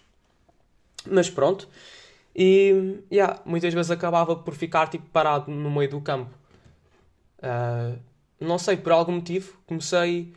Mas 1.06 1.30
pronto. 1.30 1.68
E 2.38 3.02
yeah, 3.12 3.42
muitas 3.46 3.74
vezes 3.74 3.90
acabava 3.90 4.36
por 4.36 4.54
ficar 4.54 4.88
tipo, 4.88 5.10
parado 5.10 5.50
no 5.50 5.72
meio 5.72 5.90
do 5.90 6.02
campo. 6.02 6.30
Uh, 7.40 8.00
não 8.40 8.60
sei, 8.60 8.78
por 8.78 8.92
algum 8.92 9.14
motivo 9.14 9.58
comecei 9.66 10.34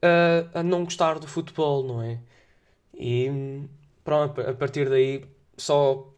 a, 0.00 0.60
a 0.60 0.62
não 0.62 0.84
gostar 0.84 1.18
do 1.18 1.26
futebol, 1.28 1.84
não 1.84 2.02
é? 2.02 2.18
E 2.94 3.28
pronto, 4.02 4.40
a 4.40 4.54
partir 4.54 4.88
daí 4.88 5.24
só 5.58 6.10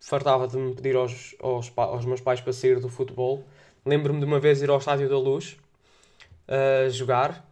fartava 0.00 0.48
de 0.48 0.56
me 0.56 0.74
pedir 0.74 0.96
aos, 0.96 1.34
aos, 1.40 1.72
aos 1.76 2.04
meus 2.06 2.20
pais 2.20 2.40
para 2.40 2.52
sair 2.52 2.80
do 2.80 2.88
futebol. 2.88 3.44
Lembro-me 3.84 4.20
de 4.20 4.24
uma 4.26 4.40
vez 4.40 4.62
ir 4.62 4.70
ao 4.70 4.78
Estádio 4.78 5.08
da 5.08 5.18
Luz 5.18 5.56
a 6.48 6.88
jogar 6.88 7.46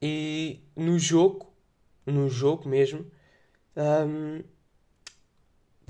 e 0.00 0.60
no 0.76 0.98
jogo, 0.98 1.46
no 2.06 2.28
jogo 2.28 2.68
mesmo, 2.68 3.04
um, 3.76 4.42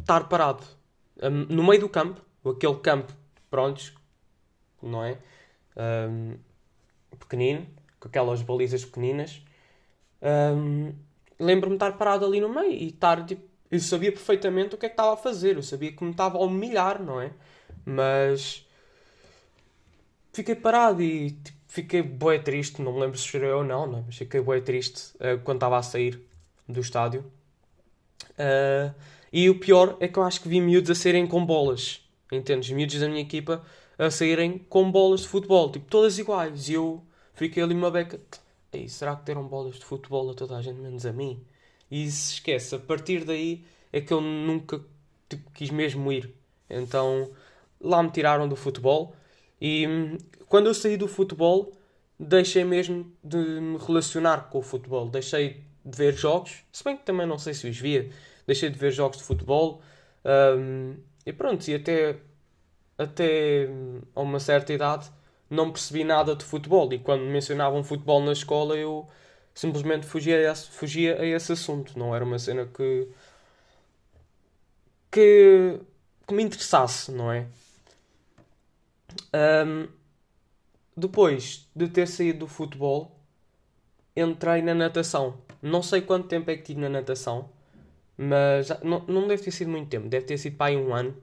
estar 0.09 0.27
parado 0.27 0.65
um, 1.23 1.55
no 1.55 1.63
meio 1.63 1.81
do 1.81 1.89
campo, 1.89 2.23
aquele 2.47 2.77
campo, 2.77 3.13
prontos, 3.51 3.93
não 4.83 5.05
é? 5.05 5.19
Um, 5.77 6.37
pequenino, 7.19 7.67
com 8.01 8.09
aquelas 8.09 8.41
balizas 8.41 8.85
pequeninas. 8.85 9.43
Um, 10.23 10.95
Lembro-me 11.39 11.77
de 11.79 11.85
estar 11.85 11.97
parado 11.97 12.27
ali 12.27 12.41
no 12.41 12.49
meio 12.49 12.73
e 12.73 12.89
estar 12.89 13.25
tipo. 13.25 13.47
Eu 13.71 13.79
sabia 13.81 14.11
perfeitamente 14.11 14.75
o 14.75 14.79
que 14.79 14.87
é 14.87 14.89
que 14.89 14.95
estava 14.95 15.13
a 15.13 15.17
fazer, 15.17 15.57
eu 15.57 15.63
sabia 15.63 15.93
que 15.93 16.03
me 16.03 16.11
estava 16.11 16.39
a 16.39 16.41
humilhar, 16.41 17.03
não 17.03 17.21
é? 17.21 17.31
Mas. 17.85 18.67
Fiquei 20.33 20.55
parado 20.55 21.03
e 21.03 21.33
tipo, 21.33 21.59
fiquei 21.69 22.03
bué 22.03 22.39
triste, 22.39 22.81
não 22.81 22.95
me 22.95 23.01
lembro 23.01 23.19
se 23.19 23.27
chorei 23.27 23.51
ou 23.51 23.63
não, 23.63 23.87
não 23.87 23.99
é? 23.99 24.03
mas 24.07 24.17
fiquei 24.17 24.41
bué 24.41 24.61
triste 24.61 25.13
uh, 25.17 25.39
quando 25.45 25.59
estava 25.59 25.77
a 25.77 25.83
sair 25.83 26.21
do 26.67 26.81
estádio. 26.81 27.25
Uh, 28.33 28.95
e 29.33 29.49
o 29.51 29.59
pior 29.59 29.97
é 30.01 30.09
que 30.09 30.19
eu 30.19 30.23
acho 30.23 30.41
que 30.41 30.49
vi 30.49 30.61
miúdos 30.61 30.91
a 30.91 30.95
saírem 30.95 31.27
com 31.27 31.45
bolas, 31.45 32.01
entendes? 32.33 32.71
Miúdos 32.71 33.01
da 33.01 33.09
minha 33.09 33.21
equipa 33.21 33.65
a 33.99 34.11
saírem 34.11 34.59
com 34.69 34.91
bolas 34.91 35.21
de 35.21 35.29
futebol, 35.29 35.71
tipo, 35.71 35.87
todas 35.87 36.19
iguais. 36.19 36.69
E 36.69 36.75
eu 36.75 37.03
fiquei 37.35 37.63
ali 37.63 37.75
uma 37.75 37.91
beca. 37.91 38.21
Ei, 38.73 38.89
será 38.89 39.17
que 39.17 39.25
deram 39.25 39.45
bolas 39.47 39.77
de 39.77 39.85
futebol 39.85 40.31
a 40.31 40.35
toda 40.35 40.57
a 40.57 40.63
gente, 40.63 40.79
menos 40.81 41.05
a 41.05 41.13
mim? 41.13 41.43
E 41.91 42.11
se 42.11 42.35
esquece, 42.35 42.75
a 42.75 42.79
partir 42.79 43.25
daí 43.25 43.65
é 43.93 44.01
que 44.01 44.13
eu 44.13 44.21
nunca 44.21 44.81
tipo, 45.29 45.51
quis 45.53 45.71
mesmo 45.71 46.13
ir. 46.13 46.33
Então 46.69 47.31
lá 47.81 48.03
me 48.03 48.11
tiraram 48.11 48.49
do 48.49 48.57
futebol 48.57 49.15
e 49.61 49.87
hum, 49.87 50.19
quando 50.47 50.67
eu 50.67 50.75
saí 50.75 50.97
do 50.97 51.09
futebol 51.09 51.73
deixei 52.19 52.65
mesmo 52.65 53.11
de 53.23 53.37
me 53.37 53.79
relacionar 53.79 54.49
com 54.51 54.59
o 54.59 54.63
futebol. 54.63 55.09
Deixei 55.09 55.63
de 55.85 55.97
ver 55.97 56.15
jogos, 56.15 56.65
se 56.73 56.85
bem 56.85 56.97
que 56.97 57.05
também 57.05 57.27
não 57.27 57.39
sei 57.39 57.55
se 57.55 57.69
os 57.69 57.79
via, 57.79 58.11
deixei 58.49 58.71
de 58.71 58.79
ver 58.79 58.91
jogos 58.91 59.19
de 59.19 59.25
futebol 59.25 59.83
um, 60.25 60.97
e 61.27 61.33
pronto, 61.35 61.69
e 61.69 61.75
até, 61.75 62.17
até 62.97 63.69
a 64.17 64.21
uma 64.23 64.41
certa 64.41 64.73
idade 64.73 65.11
não 65.51 65.71
percebi 65.71 66.03
nada 66.03 66.35
de 66.35 66.45
futebol 66.45 66.91
e 66.93 66.99
quando 66.99 67.25
mencionavam 67.25 67.85
futebol 67.85 68.23
na 68.23 68.33
escola 68.33 68.75
eu 68.75 69.07
simplesmente 69.55 70.07
fugia 70.07 70.37
a 70.37 70.53
esse, 70.53 70.71
fugia 70.71 71.21
a 71.21 71.27
esse 71.27 71.53
assunto. 71.53 71.99
Não 71.99 72.15
era 72.15 72.25
uma 72.25 72.39
cena 72.39 72.65
que, 72.67 73.09
que, 75.11 75.79
que 76.27 76.35
me 76.35 76.43
interessasse, 76.43 77.13
não 77.13 77.31
é? 77.31 77.47
Um, 79.67 79.89
depois 80.97 81.69
de 81.77 81.89
ter 81.89 82.09
saído 82.09 82.41
do 82.41 82.47
futebol, 82.47 83.15
entrei 84.17 84.63
na 84.63 84.75
natação. 84.75 85.39
Não 85.61 85.83
sei 85.83 86.01
quanto 86.01 86.29
tempo 86.29 86.51
é 86.51 86.57
que 86.57 86.63
tive 86.63 86.81
na 86.81 86.89
natação, 86.89 87.51
mas 88.19 88.69
não, 88.83 89.01
não 89.07 89.29
deve 89.29 89.45
ter 89.45 89.53
sido 89.53 89.71
muito 89.71 89.91
tempo. 89.91 90.09
Deve 90.09 90.27
ter 90.27 90.39
sido 90.39 90.57
para 90.59 90.69
aí 90.69 90.79
um 90.79 90.95
ano, 90.95 91.17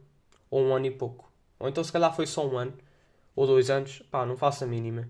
ou 0.51 0.63
um 0.63 0.75
ano 0.75 0.87
e 0.87 0.91
pouco. 0.91 1.31
Ou 1.59 1.69
então 1.69 1.83
se 1.83 1.91
calhar 1.93 2.15
foi 2.15 2.27
só 2.27 2.47
um 2.47 2.57
ano, 2.57 2.73
ou 3.35 3.47
dois 3.47 3.69
anos. 3.71 4.01
Pá, 4.11 4.25
não 4.25 4.37
faço 4.37 4.63
a 4.65 4.67
mínima. 4.67 5.09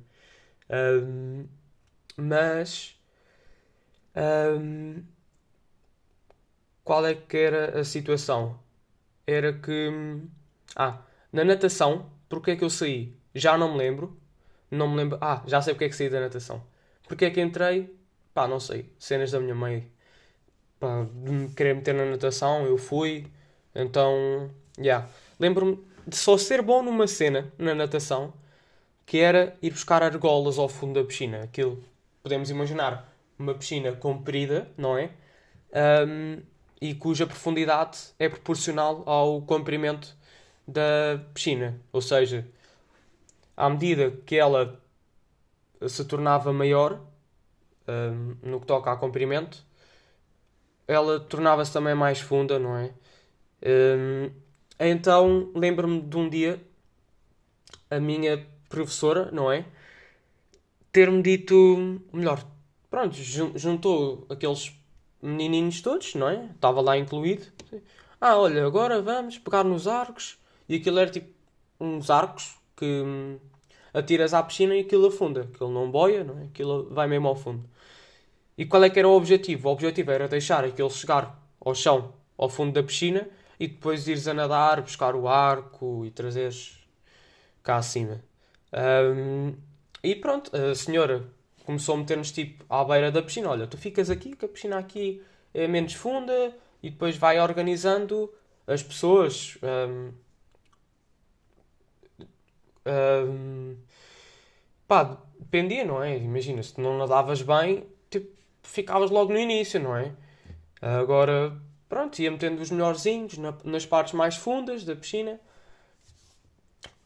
Um, 0.69 1.47
mas 2.17 2.97
um, 4.15 5.05
qual 6.83 7.05
é 7.05 7.15
que 7.15 7.37
era 7.37 7.79
a 7.79 7.83
situação? 7.83 8.59
Era 9.27 9.53
que. 9.53 9.89
Ah, 10.75 11.01
na 11.33 11.43
natação, 11.45 12.11
porque 12.29 12.51
é 12.51 12.55
que 12.55 12.63
eu 12.63 12.69
saí? 12.69 13.15
Já 13.35 13.57
não 13.57 13.73
me 13.73 13.79
lembro. 13.79 14.17
Não 14.71 14.89
me 14.89 14.97
lembro. 14.97 15.17
Ah, 15.21 15.43
já 15.47 15.61
sei 15.61 15.73
porque 15.73 15.85
é 15.85 15.89
que 15.89 15.95
saí 15.95 16.09
da 16.09 16.19
natação. 16.21 16.63
Porque 17.07 17.25
é 17.25 17.31
que 17.31 17.41
entrei? 17.41 17.95
Pá, 18.33 18.47
não 18.47 18.59
sei. 18.59 18.91
Cenas 18.99 19.31
da 19.31 19.39
minha 19.39 19.55
mãe. 19.55 19.91
Pá, 20.79 21.03
de 21.03 21.31
me 21.31 21.49
querer 21.53 21.75
meter 21.75 21.93
na 21.93 22.05
natação, 22.05 22.65
eu 22.65 22.77
fui. 22.77 23.27
Então, 23.73 24.49
já. 24.77 24.83
Yeah. 24.83 25.09
Lembro-me 25.39 25.83
de 26.07 26.15
só 26.15 26.37
ser 26.37 26.61
bom 26.61 26.81
numa 26.83 27.07
cena, 27.07 27.51
na 27.57 27.73
natação, 27.75 28.33
que 29.05 29.19
era 29.19 29.57
ir 29.61 29.71
buscar 29.71 30.03
argolas 30.03 30.57
ao 30.57 30.69
fundo 30.69 30.99
da 30.99 31.05
piscina. 31.05 31.43
Aquilo, 31.43 31.83
podemos 32.23 32.49
imaginar, 32.49 33.11
uma 33.37 33.53
piscina 33.53 33.91
comprida, 33.93 34.71
não 34.77 34.97
é? 34.97 35.11
Um, 36.07 36.41
e 36.79 36.93
cuja 36.93 37.25
profundidade 37.25 37.97
é 38.19 38.29
proporcional 38.29 39.03
ao 39.05 39.41
comprimento 39.41 40.15
da 40.67 41.19
piscina. 41.33 41.79
Ou 41.91 42.01
seja, 42.01 42.47
à 43.57 43.69
medida 43.69 44.11
que 44.25 44.35
ela 44.35 44.81
se 45.87 46.05
tornava 46.05 46.53
maior, 46.53 47.01
um, 47.87 48.35
no 48.41 48.59
que 48.59 48.65
toca 48.65 48.91
a 48.91 48.97
comprimento, 48.97 49.65
ela 50.87 51.19
tornava-se 51.19 51.71
também 51.73 51.95
mais 51.95 52.19
funda, 52.19 52.59
não 52.59 52.77
é? 52.77 52.91
Um, 53.65 54.31
então 54.79 55.51
lembro-me 55.55 56.01
de 56.01 56.17
um 56.17 56.29
dia 56.29 56.61
a 57.89 57.99
minha 57.99 58.45
professora, 58.69 59.29
não 59.31 59.51
é? 59.51 59.65
Ter-me 60.91 61.21
dito, 61.21 62.01
melhor, 62.13 62.45
pronto, 62.89 63.15
juntou 63.55 64.25
aqueles 64.29 64.73
menininhos 65.21 65.81
todos, 65.81 66.15
não 66.15 66.29
é? 66.29 66.45
Estava 66.53 66.81
lá 66.81 66.97
incluído. 66.97 67.45
Ah, 68.19 68.37
olha, 68.37 68.65
agora 68.65 69.01
vamos 69.01 69.37
pegar 69.37 69.63
nos 69.63 69.87
arcos. 69.87 70.37
E 70.67 70.75
aquilo 70.75 70.99
era 70.99 71.11
tipo 71.11 71.29
uns 71.79 72.09
arcos 72.09 72.55
que 72.75 72.85
hum, 72.85 73.37
atiras 73.93 74.33
à 74.33 74.41
piscina 74.41 74.75
e 74.75 74.81
aquilo 74.81 75.07
afunda. 75.07 75.41
Aquilo 75.41 75.69
não 75.71 75.91
boia, 75.91 76.23
não 76.23 76.39
é? 76.39 76.43
Aquilo 76.45 76.89
vai 76.91 77.07
mesmo 77.07 77.27
ao 77.27 77.35
fundo. 77.35 77.63
E 78.57 78.65
qual 78.65 78.83
é 78.83 78.89
que 78.89 78.99
era 78.99 79.07
o 79.07 79.15
objetivo? 79.15 79.69
O 79.69 79.71
objetivo 79.71 80.11
era 80.11 80.27
deixar 80.27 80.63
aquilo 80.63 80.89
chegar 80.89 81.41
ao 81.59 81.75
chão, 81.75 82.13
ao 82.37 82.49
fundo 82.49 82.73
da 82.73 82.83
piscina, 82.83 83.27
e 83.59 83.67
depois 83.67 84.07
ires 84.07 84.27
a 84.27 84.33
nadar, 84.33 84.81
buscar 84.81 85.15
o 85.15 85.27
arco 85.27 86.05
e 86.05 86.11
trazeres 86.11 86.87
cá 87.63 87.77
acima. 87.77 88.23
Um, 88.73 89.55
e 90.03 90.15
pronto, 90.15 90.55
a 90.55 90.75
senhora 90.75 91.25
começou 91.65 91.95
a 91.95 91.97
meter-nos 91.97 92.31
tipo 92.31 92.63
à 92.69 92.83
beira 92.83 93.11
da 93.11 93.21
piscina. 93.21 93.49
Olha, 93.49 93.67
tu 93.67 93.77
ficas 93.77 94.09
aqui, 94.09 94.35
que 94.35 94.45
a 94.45 94.47
piscina 94.47 94.77
aqui 94.77 95.21
é 95.53 95.67
menos 95.67 95.93
funda 95.93 96.55
e 96.83 96.89
depois 96.89 97.17
vai 97.17 97.39
organizando 97.39 98.31
as 98.67 98.83
pessoas. 98.83 99.57
Um, 99.63 100.11
um, 102.87 103.75
pá, 104.87 105.17
dependia, 105.39 105.83
não 105.83 106.03
é? 106.03 106.17
Imagina, 106.17 106.61
se 106.61 106.79
não 106.79 106.97
nadavas 106.97 107.41
bem, 107.41 107.85
tipo, 108.09 108.29
ficavas 108.67 109.11
logo 109.11 109.31
no 109.33 109.39
início, 109.39 109.79
não 109.79 109.95
é? 109.95 110.13
Agora, 110.81 111.59
pronto, 111.89 112.19
ia 112.19 112.31
metendo 112.31 112.61
os 112.61 112.71
melhorzinhos 112.71 113.37
na, 113.37 113.53
nas 113.63 113.85
partes 113.85 114.13
mais 114.13 114.35
fundas 114.35 114.83
da 114.83 114.95
piscina. 114.95 115.39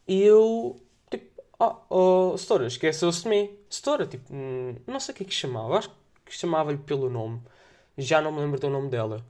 E 0.06 0.22
eu 0.22 0.80
Oh, 1.62 1.76
oh 1.90 2.38
Setora, 2.38 2.66
esqueceu-se 2.66 3.22
de 3.24 3.28
mim. 3.28 3.50
Setora, 3.68 4.06
tipo, 4.06 4.34
hum, 4.34 4.76
não 4.86 4.98
sei 4.98 5.12
o 5.12 5.16
que 5.16 5.24
é 5.24 5.26
que 5.26 5.34
chamava. 5.34 5.78
Acho 5.78 5.90
que 6.24 6.34
chamava-lhe 6.34 6.78
pelo 6.78 7.10
nome. 7.10 7.42
Já 7.98 8.22
não 8.22 8.32
me 8.32 8.40
lembro 8.40 8.58
do 8.58 8.70
nome 8.70 8.88
dela. 8.88 9.22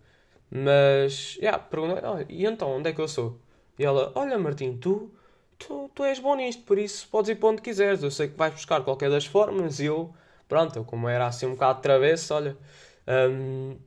Mas, 0.51 1.37
yeah, 1.37 1.59
perguntei, 1.59 2.03
oh, 2.09 2.25
e 2.29 2.47
então, 2.47 2.71
onde 2.71 2.91
é 2.91 2.93
que 2.93 3.01
eu 3.01 3.09
sou? 3.09 3.39
E 3.79 3.85
ela, 3.85 4.13
olha 4.15 4.39
Martim, 4.39 4.77
tu, 4.77 5.11
tu, 5.59 5.91
tu 5.95 6.05
és 6.05 6.21
bom 6.21 6.37
nisto, 6.37 6.63
por 6.65 6.79
isso 6.79 7.09
podes 7.09 7.31
ir 7.31 7.37
para 7.37 7.49
onde 7.49 7.63
quiseres. 7.63 8.03
Eu 8.03 8.11
sei 8.13 8.29
que 8.29 8.37
vais 8.37 8.55
buscar 8.55 8.83
qualquer 8.85 9.11
das 9.11 9.27
formas. 9.27 9.81
E 9.81 9.87
eu, 9.87 10.15
pronto, 10.51 10.77
eu 10.77 10.85
como 10.85 11.09
era 11.09 11.29
assim 11.29 11.47
um 11.47 11.53
bocado 11.53 11.81
travesso, 11.81 12.35
olha, 12.35 12.57
um, 13.07 13.79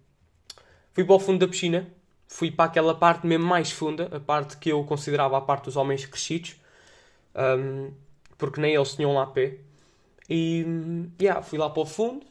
fui 0.93 1.03
para 1.03 1.13
o 1.13 1.20
fundo 1.20 1.46
da 1.46 1.48
piscina, 1.48 1.88
fui 2.25 2.50
para 2.50 2.65
aquela 2.65 2.96
parte 2.96 3.27
mesmo 3.27 3.46
mais 3.46 3.70
funda, 3.70 4.10
a 4.15 4.20
parte 4.20 4.58
que 4.58 4.70
eu 4.70 4.82
considerava 4.86 5.38
a 5.38 5.41
parte 5.41 5.65
dos 5.65 5.75
homens 5.75 6.05
crescidos, 6.05 6.55
um, 7.36 7.91
porque 8.38 8.62
nem 8.62 8.74
eles 8.74 8.96
tinham 8.96 9.13
lá 9.13 9.27
pé. 9.27 9.58
E 10.29 10.65
yeah, 11.22 11.41
fui 11.43 11.60
lá 11.60 11.70
para 11.70 11.84
o 11.84 11.86
fundo, 11.86 12.25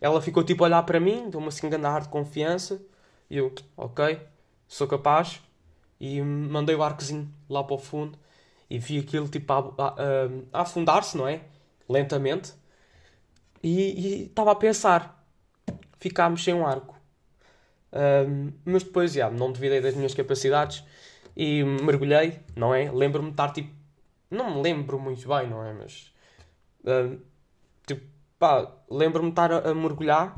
ela 0.00 0.22
ficou 0.22 0.42
tipo 0.42 0.64
a 0.64 0.66
olhar 0.66 0.82
para 0.84 0.98
mim, 0.98 1.28
deu-me 1.28 1.48
assim 1.48 1.68
grande 1.68 1.86
ar 1.86 2.00
de 2.00 2.08
confiança, 2.08 2.80
e 3.28 3.36
eu, 3.36 3.54
ok, 3.76 4.18
sou 4.66 4.88
capaz, 4.88 5.42
e 6.00 6.22
mandei 6.22 6.74
o 6.74 6.82
arcozinho 6.82 7.30
lá 7.48 7.62
para 7.62 7.74
o 7.74 7.78
fundo, 7.78 8.18
e 8.70 8.78
vi 8.78 8.98
aquilo 9.00 9.28
tipo 9.28 9.52
a, 9.52 9.58
a, 9.58 10.60
a 10.60 10.62
afundar-se, 10.62 11.16
não 11.18 11.28
é? 11.28 11.42
Lentamente, 11.86 12.54
e 13.62 14.24
estava 14.24 14.52
a 14.52 14.54
pensar, 14.54 15.24
ficámos 15.98 16.42
sem 16.42 16.54
um 16.54 16.66
arco. 16.66 16.98
Um, 17.92 18.52
mas 18.64 18.82
depois, 18.82 19.12
já, 19.12 19.30
não 19.30 19.52
duvidei 19.52 19.80
das 19.80 19.94
minhas 19.94 20.14
capacidades 20.14 20.84
e 21.36 21.62
mergulhei, 21.64 22.40
não 22.56 22.74
é? 22.74 22.90
Lembro-me 22.90 23.28
de 23.28 23.34
estar 23.34 23.50
tipo. 23.52 23.74
Não 24.30 24.56
me 24.56 24.62
lembro 24.62 24.98
muito 24.98 25.26
bem, 25.28 25.48
não 25.48 25.64
é? 25.64 25.72
Mas. 25.72 26.12
Um, 26.84 27.18
tipo, 27.86 28.06
pá, 28.38 28.70
lembro-me 28.88 29.28
de 29.28 29.32
estar 29.32 29.52
a, 29.52 29.70
a, 29.70 29.74
mergulhar 29.74 30.36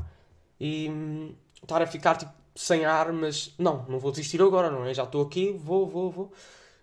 e 0.59 0.89
um, 0.89 1.35
estar 1.61 1.81
a 1.81 1.87
ficar 1.87 2.15
tipo 2.17 2.31
sem 2.55 2.85
ar, 2.85 3.11
mas 3.13 3.53
não, 3.57 3.85
não 3.87 3.99
vou 3.99 4.11
desistir 4.11 4.41
agora, 4.41 4.69
não 4.69 4.85
é? 4.85 4.93
Já 4.93 5.03
estou 5.03 5.23
aqui, 5.23 5.51
vou, 5.53 5.87
vou, 5.87 6.11
vou. 6.11 6.33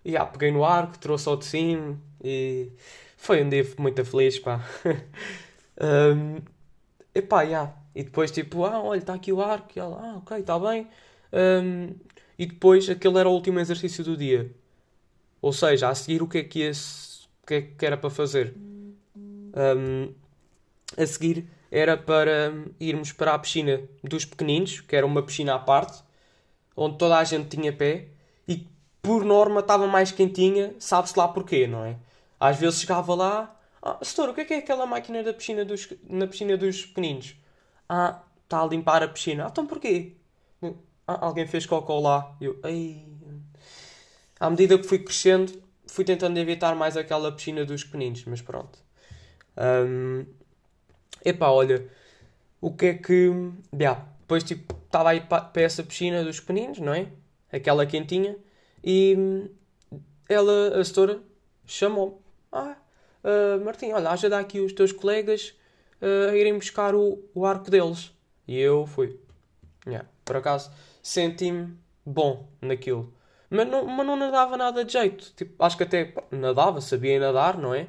E 0.03 0.13
já, 0.13 0.25
peguei 0.25 0.51
no 0.51 0.65
arco, 0.65 0.97
trouxe 0.97 1.29
ao 1.29 1.37
de 1.37 1.45
cima 1.45 1.99
e 2.23 2.71
foi 3.17 3.43
um 3.43 3.49
dia 3.49 3.65
muito 3.77 4.03
feliz, 4.05 4.39
pá. 4.39 4.61
um, 5.81 6.41
epá, 7.13 7.45
já. 7.45 7.73
E 7.93 8.03
depois, 8.03 8.31
tipo, 8.31 8.63
ah, 8.65 8.81
olha, 8.81 8.99
está 8.99 9.13
aqui 9.13 9.33
o 9.33 9.41
arco. 9.41 9.71
E 9.75 9.79
ela, 9.79 9.99
ah, 10.01 10.17
ok, 10.17 10.37
está 10.37 10.57
bem. 10.59 10.87
Um, 11.33 11.95
e 12.37 12.45
depois, 12.45 12.89
aquele 12.89 13.17
era 13.17 13.27
o 13.27 13.33
último 13.33 13.59
exercício 13.59 14.03
do 14.03 14.15
dia. 14.15 14.53
Ou 15.41 15.51
seja, 15.51 15.89
a 15.89 15.95
seguir, 15.95 16.21
o 16.21 16.27
que 16.27 16.37
é 16.37 16.43
que, 16.43 16.59
ia, 16.59 16.71
o 16.71 17.47
que, 17.47 17.53
é 17.55 17.61
que 17.61 17.85
era 17.85 17.97
para 17.97 18.09
fazer? 18.09 18.55
Um, 19.15 20.13
a 20.97 21.05
seguir, 21.05 21.47
era 21.71 21.97
para 21.97 22.53
irmos 22.79 23.11
para 23.11 23.33
a 23.33 23.39
piscina 23.39 23.81
dos 24.03 24.23
pequeninos, 24.23 24.81
que 24.81 24.95
era 24.95 25.05
uma 25.05 25.23
piscina 25.23 25.55
à 25.55 25.59
parte, 25.59 26.03
onde 26.75 26.97
toda 26.97 27.17
a 27.17 27.23
gente 27.23 27.55
tinha 27.55 27.73
pé. 27.73 28.07
E, 28.47 28.67
por 29.01 29.25
norma, 29.25 29.61
estava 29.61 29.87
mais 29.87 30.11
quentinha. 30.11 30.73
Sabe-se 30.79 31.17
lá 31.17 31.27
porquê, 31.27 31.67
não 31.67 31.83
é? 31.83 31.97
Às 32.39 32.57
vezes 32.57 32.79
chegava 32.79 33.15
lá... 33.15 33.57
Ah, 33.81 33.97
setor, 34.03 34.29
o 34.29 34.33
que 34.33 34.41
é 34.41 34.45
que 34.45 34.53
é 34.53 34.57
aquela 34.57 34.85
máquina 34.85 35.23
da 35.23 35.33
piscina 35.33 35.65
dos, 35.65 35.89
na 36.07 36.27
piscina 36.27 36.55
dos 36.57 36.85
pequeninos? 36.85 37.35
Ah, 37.89 38.21
está 38.43 38.61
a 38.61 38.65
limpar 38.67 39.03
a 39.03 39.07
piscina. 39.07 39.45
Ah, 39.45 39.49
então 39.51 39.65
porquê? 39.65 40.15
Ah, 41.07 41.25
alguém 41.25 41.47
fez 41.47 41.65
cocô 41.65 41.99
lá. 41.99 42.35
Eu, 42.39 42.59
ei. 42.63 43.05
À 44.39 44.49
medida 44.49 44.77
que 44.77 44.83
fui 44.83 44.99
crescendo, 44.99 45.51
fui 45.87 46.03
tentando 46.05 46.37
evitar 46.37 46.75
mais 46.75 46.95
aquela 46.97 47.31
piscina 47.31 47.65
dos 47.65 47.83
pequeninos, 47.83 48.23
mas 48.25 48.41
pronto. 48.41 48.79
Um, 49.57 50.25
epá, 51.25 51.49
olha, 51.49 51.87
o 52.61 52.71
que 52.73 52.85
é 52.87 52.93
que. 52.95 53.31
Yeah, 53.73 54.05
depois, 54.21 54.43
tipo, 54.43 54.75
estava 54.85 55.09
aí 55.11 55.21
para 55.21 55.51
essa 55.55 55.83
piscina 55.83 56.23
dos 56.23 56.39
pequeninos, 56.39 56.79
não 56.79 56.93
é? 56.93 57.07
Aquela 57.51 57.85
quentinha, 57.85 58.37
e 58.83 59.15
ela, 60.29 60.79
a 60.79 60.83
setora, 60.85 61.21
chamou-me. 61.65 62.15
Ah, 62.51 62.77
uh, 63.23 63.63
Martim, 63.63 63.91
olha, 63.91 64.09
ajuda 64.09 64.39
aqui 64.39 64.59
os 64.59 64.73
teus 64.73 64.91
colegas 64.91 65.55
uh, 66.01 66.29
a 66.31 66.35
irem 66.35 66.55
buscar 66.57 66.95
o, 66.95 67.23
o 67.33 67.45
arco 67.45 67.69
deles. 67.69 68.11
E 68.47 68.57
eu 68.59 68.85
fui. 68.85 69.19
Yeah. 69.85 70.07
Por 70.25 70.35
acaso, 70.37 70.71
senti-me 71.01 71.75
bom 72.05 72.47
naquilo. 72.61 73.13
Mas 73.49 73.67
não, 73.67 73.85
mas 73.85 74.05
não 74.05 74.15
nadava 74.15 74.55
nada 74.55 74.85
de 74.85 74.93
jeito. 74.93 75.33
Tipo, 75.35 75.63
acho 75.63 75.77
que 75.77 75.83
até 75.83 76.13
nadava, 76.31 76.79
sabia 76.79 77.19
nadar, 77.19 77.57
não 77.57 77.73
é? 77.73 77.87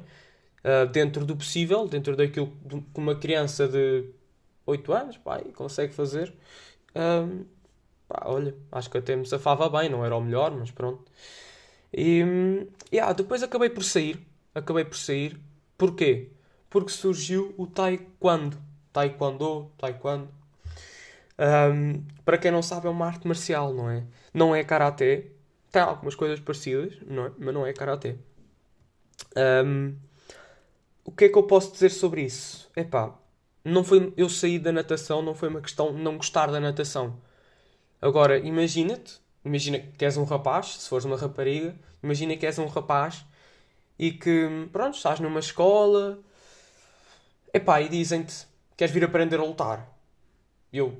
Uh, 0.63 0.87
dentro 0.91 1.25
do 1.25 1.35
possível, 1.35 1.87
dentro 1.87 2.15
daquilo 2.15 2.47
que 2.93 2.99
uma 2.99 3.15
criança 3.15 3.67
de 3.67 4.09
8 4.65 4.93
anos 4.93 5.17
pai, 5.17 5.43
consegue 5.55 5.93
fazer. 5.93 6.33
Uh, 6.95 7.45
pá, 8.07 8.23
olha, 8.25 8.55
acho 8.71 8.89
que 8.89 8.97
até 8.97 9.15
me 9.15 9.25
safava 9.25 9.69
bem, 9.69 9.89
não 9.89 10.05
era 10.05 10.15
o 10.15 10.21
melhor, 10.21 10.51
mas 10.51 10.71
pronto. 10.71 11.03
E 11.93 12.23
yeah, 12.91 13.13
depois 13.13 13.43
acabei 13.43 13.69
por 13.69 13.83
sair. 13.83 14.19
Acabei 14.53 14.85
por 14.85 14.97
sair. 14.97 15.39
Porquê? 15.77 16.29
porque 16.73 16.89
surgiu 16.89 17.53
o 17.55 17.67
Taekwondo. 17.67 18.57
Taekwondo, 18.91 19.71
Taekwondo. 19.77 20.27
Um, 21.37 22.03
para 22.25 22.39
quem 22.39 22.49
não 22.49 22.63
sabe, 22.63 22.87
é 22.87 22.89
uma 22.89 23.05
arte 23.05 23.27
marcial, 23.27 23.71
não 23.71 23.91
é? 23.91 24.03
Não 24.33 24.55
é 24.55 24.63
karaté. 24.63 25.27
Tem 25.71 25.83
algumas 25.83 26.15
coisas 26.15 26.39
parecidas, 26.39 26.97
não 27.05 27.27
é? 27.27 27.31
mas 27.37 27.53
não 27.53 27.67
é 27.67 27.73
karaté. 27.73 28.15
Um, 29.37 29.95
o 31.05 31.11
que 31.11 31.25
é 31.25 31.29
que 31.29 31.37
eu 31.37 31.43
posso 31.43 31.73
dizer 31.73 31.91
sobre 31.91 32.23
isso? 32.23 32.67
Epá, 32.75 33.19
não 33.63 33.83
foi 33.83 34.11
eu 34.17 34.27
sair 34.27 34.57
da 34.57 34.71
natação, 34.71 35.21
não 35.21 35.35
foi 35.35 35.49
uma 35.49 35.61
questão 35.61 35.93
de 35.93 36.01
não 36.01 36.17
gostar 36.17 36.47
da 36.47 36.59
natação. 36.59 37.21
Agora, 38.01 38.39
imagina-te, 38.39 39.21
imagina 39.45 39.77
que 39.77 40.03
és 40.03 40.17
um 40.17 40.23
rapaz, 40.23 40.77
se 40.79 40.89
fores 40.89 41.05
uma 41.05 41.17
rapariga, 41.17 41.75
imagina 42.01 42.35
que 42.35 42.47
és 42.47 42.57
um 42.57 42.65
rapaz 42.65 43.23
e 43.97 44.11
que, 44.11 44.67
pronto, 44.71 44.95
estás 44.95 45.19
numa 45.19 45.39
escola, 45.39 46.19
Epá, 47.53 47.79
e 47.81 47.87
dizem-te, 47.87 48.47
queres 48.75 48.91
vir 48.91 49.03
aprender 49.03 49.39
a 49.39 49.43
lutar? 49.43 49.87
E 50.71 50.79
eu, 50.79 50.99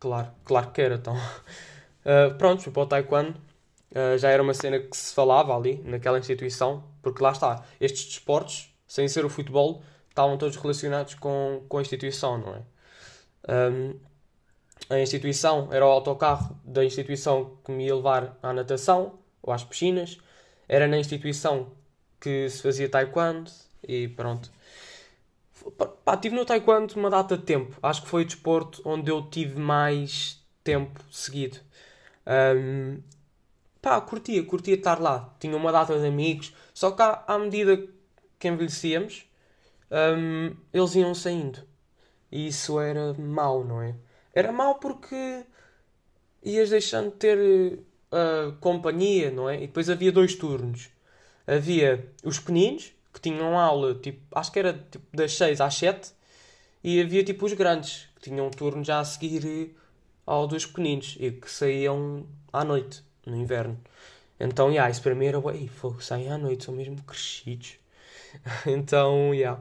claro, 0.00 0.32
claro 0.44 0.66
que 0.66 0.72
quero, 0.72 0.94
então. 0.96 1.14
Uh, 1.16 2.34
pronto, 2.38 2.60
fui 2.60 2.72
para 2.72 2.82
o 2.82 2.86
Taekwondo. 2.86 3.40
Uh, 3.92 4.18
já 4.18 4.30
era 4.30 4.42
uma 4.42 4.52
cena 4.52 4.80
que 4.80 4.96
se 4.96 5.14
falava 5.14 5.56
ali, 5.56 5.80
naquela 5.84 6.18
instituição, 6.18 6.82
porque 7.00 7.22
lá 7.22 7.30
está, 7.30 7.64
estes 7.80 8.04
desportos, 8.06 8.74
sem 8.84 9.06
ser 9.06 9.24
o 9.24 9.30
futebol, 9.30 9.80
estavam 10.08 10.36
todos 10.36 10.56
relacionados 10.56 11.14
com, 11.14 11.64
com 11.68 11.78
a 11.78 11.82
instituição, 11.82 12.36
não 12.38 12.56
é? 12.56 12.62
Um, 13.70 13.94
a 14.90 14.98
instituição 14.98 15.72
era 15.72 15.86
o 15.86 15.88
autocarro 15.88 16.58
da 16.64 16.84
instituição 16.84 17.58
que 17.64 17.70
me 17.70 17.86
ia 17.86 17.94
levar 17.94 18.36
à 18.42 18.52
natação 18.52 19.20
ou 19.40 19.52
às 19.52 19.62
piscinas. 19.62 20.18
Era 20.68 20.88
na 20.88 20.98
instituição 20.98 21.68
que 22.26 22.50
se 22.50 22.60
fazia 22.60 22.88
taekwondo 22.88 23.48
e 23.86 24.08
pronto. 24.08 24.50
Pá, 26.04 26.14
estive 26.14 26.34
no 26.34 26.44
taekwondo 26.44 26.92
uma 26.96 27.08
data 27.08 27.36
de 27.36 27.44
tempo. 27.44 27.78
Acho 27.80 28.02
que 28.02 28.08
foi 28.08 28.22
o 28.22 28.24
desporto 28.24 28.82
onde 28.84 29.12
eu 29.12 29.22
tive 29.30 29.60
mais 29.60 30.44
tempo 30.64 31.00
seguido. 31.08 31.58
Um, 32.26 33.00
pá, 33.80 34.00
curtia, 34.00 34.44
curtia 34.44 34.74
estar 34.74 35.00
lá. 35.00 35.32
Tinha 35.38 35.56
uma 35.56 35.70
data 35.70 35.96
de 35.96 36.04
amigos. 36.04 36.52
Só 36.74 36.90
que 36.90 37.00
à, 37.00 37.22
à 37.28 37.38
medida 37.38 37.86
que 38.40 38.48
envelhecíamos, 38.48 39.30
um, 40.18 40.52
eles 40.72 40.94
iam 40.96 41.14
saindo. 41.14 41.60
E 42.32 42.48
isso 42.48 42.80
era 42.80 43.14
mau, 43.14 43.62
não 43.62 43.80
é? 43.80 43.94
Era 44.34 44.50
mau 44.50 44.80
porque 44.80 45.44
ias 46.42 46.70
deixando 46.70 47.12
de 47.12 47.16
ter 47.18 47.38
uh, 48.10 48.52
companhia, 48.58 49.30
não 49.30 49.48
é? 49.48 49.62
E 49.62 49.68
depois 49.68 49.88
havia 49.88 50.10
dois 50.10 50.34
turnos. 50.34 50.95
Havia 51.46 52.12
os 52.24 52.38
pequeninos, 52.38 52.92
que 53.12 53.20
tinham 53.20 53.58
aula, 53.58 53.94
tipo, 53.94 54.20
acho 54.32 54.52
que 54.52 54.58
era 54.58 54.72
tipo, 54.72 55.04
das 55.16 55.32
6 55.36 55.60
às 55.60 55.74
7, 55.74 56.12
e 56.82 57.00
havia 57.00 57.24
tipo 57.24 57.46
os 57.46 57.52
grandes, 57.52 58.08
que 58.16 58.30
tinham 58.30 58.46
um 58.46 58.50
turno 58.50 58.84
já 58.84 59.00
a 59.00 59.04
seguir 59.04 59.74
ao 60.26 60.46
dos 60.46 60.66
pequeninos, 60.66 61.16
e 61.18 61.30
que 61.30 61.50
saíam 61.50 62.26
à 62.52 62.64
noite, 62.64 63.02
no 63.24 63.36
inverno. 63.36 63.80
Então, 64.38 64.70
yeah, 64.70 64.90
isso 64.90 65.02
para 65.02 65.14
mim 65.14 65.26
era, 65.26 65.40
fogo, 65.68 66.02
saem 66.02 66.30
à 66.30 66.36
noite, 66.36 66.64
são 66.64 66.74
mesmo 66.74 67.02
crescidos. 67.02 67.78
então, 68.66 69.34
yeah. 69.34 69.60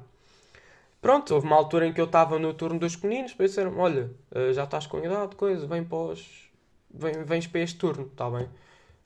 Pronto, 1.02 1.34
houve 1.36 1.46
uma 1.46 1.56
altura 1.56 1.88
em 1.88 1.94
que 1.94 2.02
eu 2.02 2.06
estava 2.06 2.40
no 2.40 2.54
turno 2.54 2.80
dos 2.80 2.96
pequeninos, 2.96 3.36
disseram 3.40 3.78
olha, 3.78 4.12
eh, 4.32 4.52
já 4.54 4.64
estás 4.64 4.88
com 4.88 4.98
idade, 5.00 5.36
coisa, 5.36 5.68
vem 5.68 5.84
para 5.84 5.98
os... 5.98 6.50
Vem, 6.90 7.24
vens 7.24 7.46
para 7.46 7.62
este 7.62 7.78
turno, 7.78 8.08
está 8.08 8.30
bem? 8.30 8.50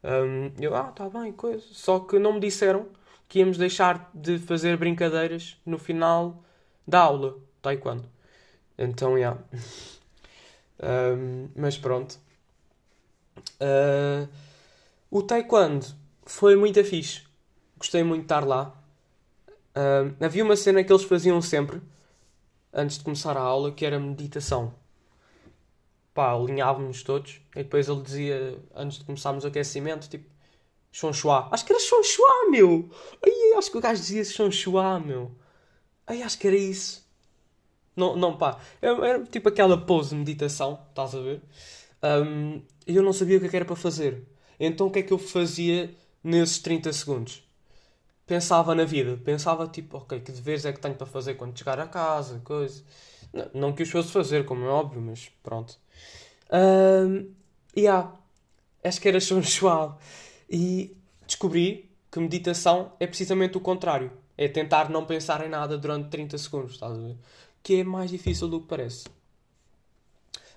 Um, 0.03 0.51
eu, 0.59 0.75
ah, 0.75 0.89
está 0.89 1.09
bem, 1.09 1.31
coisa. 1.31 1.65
Só 1.71 1.99
que 1.99 2.17
não 2.19 2.33
me 2.33 2.39
disseram 2.39 2.87
que 3.27 3.39
íamos 3.39 3.57
deixar 3.57 4.09
de 4.13 4.39
fazer 4.39 4.77
brincadeiras 4.77 5.57
no 5.65 5.77
final 5.77 6.43
da 6.87 6.99
aula 7.01 7.37
taekwondo. 7.61 8.05
Então, 8.77 9.17
já. 9.19 9.37
Yeah. 10.81 11.13
um, 11.13 11.49
mas 11.57 11.77
pronto. 11.77 12.17
Uh, 13.59 14.29
o 15.11 15.21
taekwondo 15.21 15.85
foi 16.25 16.55
muito 16.55 16.81
fixe. 16.85 17.23
Gostei 17.77 18.03
muito 18.03 18.21
de 18.21 18.25
estar 18.25 18.45
lá. 18.45 18.73
Uh, 19.75 20.15
havia 20.23 20.43
uma 20.43 20.55
cena 20.55 20.83
que 20.83 20.91
eles 20.91 21.03
faziam 21.03 21.41
sempre, 21.41 21.81
antes 22.73 22.97
de 22.97 23.03
começar 23.03 23.35
a 23.35 23.41
aula, 23.41 23.71
que 23.71 23.85
era 23.85 23.99
meditação. 23.99 24.73
Pá, 26.13 26.33
alinhávamos 26.33 27.03
todos. 27.03 27.41
E 27.55 27.63
depois 27.63 27.87
ele 27.87 28.01
dizia, 28.01 28.59
antes 28.75 28.99
de 28.99 29.05
começarmos 29.05 29.43
o 29.43 29.47
aquecimento, 29.47 30.09
tipo, 30.09 30.29
Chonchua. 30.91 31.47
Acho 31.51 31.65
que 31.65 31.73
era 31.73 31.81
Chonchua, 31.81 32.49
meu. 32.49 32.89
Ai, 33.23 33.57
acho 33.57 33.71
que 33.71 33.77
o 33.77 33.81
gajo 33.81 34.01
dizia 34.01 34.23
Chonchua, 34.23 34.99
meu. 34.99 35.31
Ai, 36.07 36.21
acho 36.23 36.37
que 36.39 36.47
era 36.47 36.57
isso. 36.57 37.07
Não, 37.95 38.15
não 38.15 38.37
pá. 38.37 38.59
Era, 38.81 39.07
era 39.07 39.23
tipo 39.25 39.49
aquela 39.49 39.77
pose 39.77 40.09
de 40.11 40.15
meditação, 40.15 40.79
estás 40.89 41.13
a 41.13 41.19
ver? 41.19 41.41
Um, 42.03 42.61
e 42.87 42.95
eu 42.95 43.03
não 43.03 43.13
sabia 43.13 43.37
o 43.37 43.45
é 43.45 43.49
que 43.49 43.55
era 43.55 43.65
para 43.65 43.75
fazer. 43.75 44.25
Então 44.59 44.87
o 44.87 44.91
que 44.91 44.99
é 44.99 45.03
que 45.03 45.13
eu 45.13 45.17
fazia 45.17 45.93
nesses 46.23 46.59
30 46.59 46.91
segundos? 46.93 47.43
Pensava 48.25 48.73
na 48.75 48.85
vida. 48.85 49.17
Pensava 49.17 49.67
tipo, 49.67 49.97
ok, 49.97 50.19
que 50.21 50.31
deveres 50.31 50.65
é 50.65 50.73
que 50.73 50.79
tenho 50.79 50.95
para 50.95 51.07
fazer 51.07 51.35
quando 51.35 51.57
chegar 51.57 51.79
a 51.79 51.87
casa, 51.87 52.39
coisa. 52.43 52.83
Não, 53.33 53.49
não 53.53 53.73
que 53.73 53.83
os 53.83 53.89
fosse 53.91 54.11
fazer, 54.11 54.45
como 54.45 54.65
é 54.65 54.69
óbvio, 54.69 55.01
mas 55.01 55.29
pronto. 55.43 55.77
Um, 56.51 57.31
e 57.75 57.81
yeah, 57.81 58.13
acho 58.83 58.99
que 58.99 59.07
era 59.07 59.19
suave. 59.19 59.95
E 60.49 60.95
descobri 61.25 61.89
que 62.11 62.19
meditação 62.19 62.93
é 62.99 63.05
precisamente 63.05 63.57
o 63.57 63.61
contrário. 63.61 64.11
É 64.37 64.47
tentar 64.47 64.89
não 64.89 65.05
pensar 65.05 65.45
em 65.45 65.49
nada 65.49 65.77
durante 65.77 66.09
30 66.09 66.37
segundos, 66.37 66.73
estás 66.73 66.97
a 66.97 67.01
ver? 67.01 67.17
Que 67.61 67.81
é 67.81 67.83
mais 67.83 68.09
difícil 68.09 68.47
do 68.47 68.61
que 68.61 68.67
parece. 68.67 69.05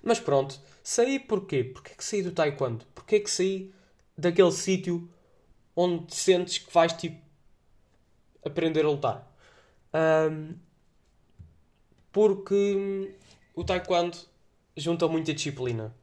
Mas 0.03 0.19
pronto, 0.19 0.59
saí 0.83 1.19
porquê? 1.19 1.65
Porquê 1.65 1.95
que 1.97 2.05
saí 2.05 2.23
do 2.23 2.33
taekwondo? 2.33 2.85
Porquê 2.95 3.21
que 3.21 3.31
saí 3.31 3.73
daquele 4.17 4.53
sítio 4.53 5.09
onde 5.77 6.15
sentes 6.15 6.59
que 6.59 6.73
vais 6.73 6.93
tipo 6.93 7.21
aprender 8.45 8.85
a 8.85 8.89
lutar? 8.89 9.33
Um, 9.95 10.55
porque 12.11 13.15
o 13.55 13.65
taekwondo 13.65 14.19
junta 14.77 15.09
muita 15.09 15.35
disciplina. 15.35 15.95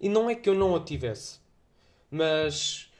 E 0.00 0.08
não 0.08 0.30
é 0.30 0.34
que 0.34 0.48
eu 0.48 0.54
não 0.54 0.74
a 0.74 0.80
tivesse, 0.80 1.38
mas 2.10 2.90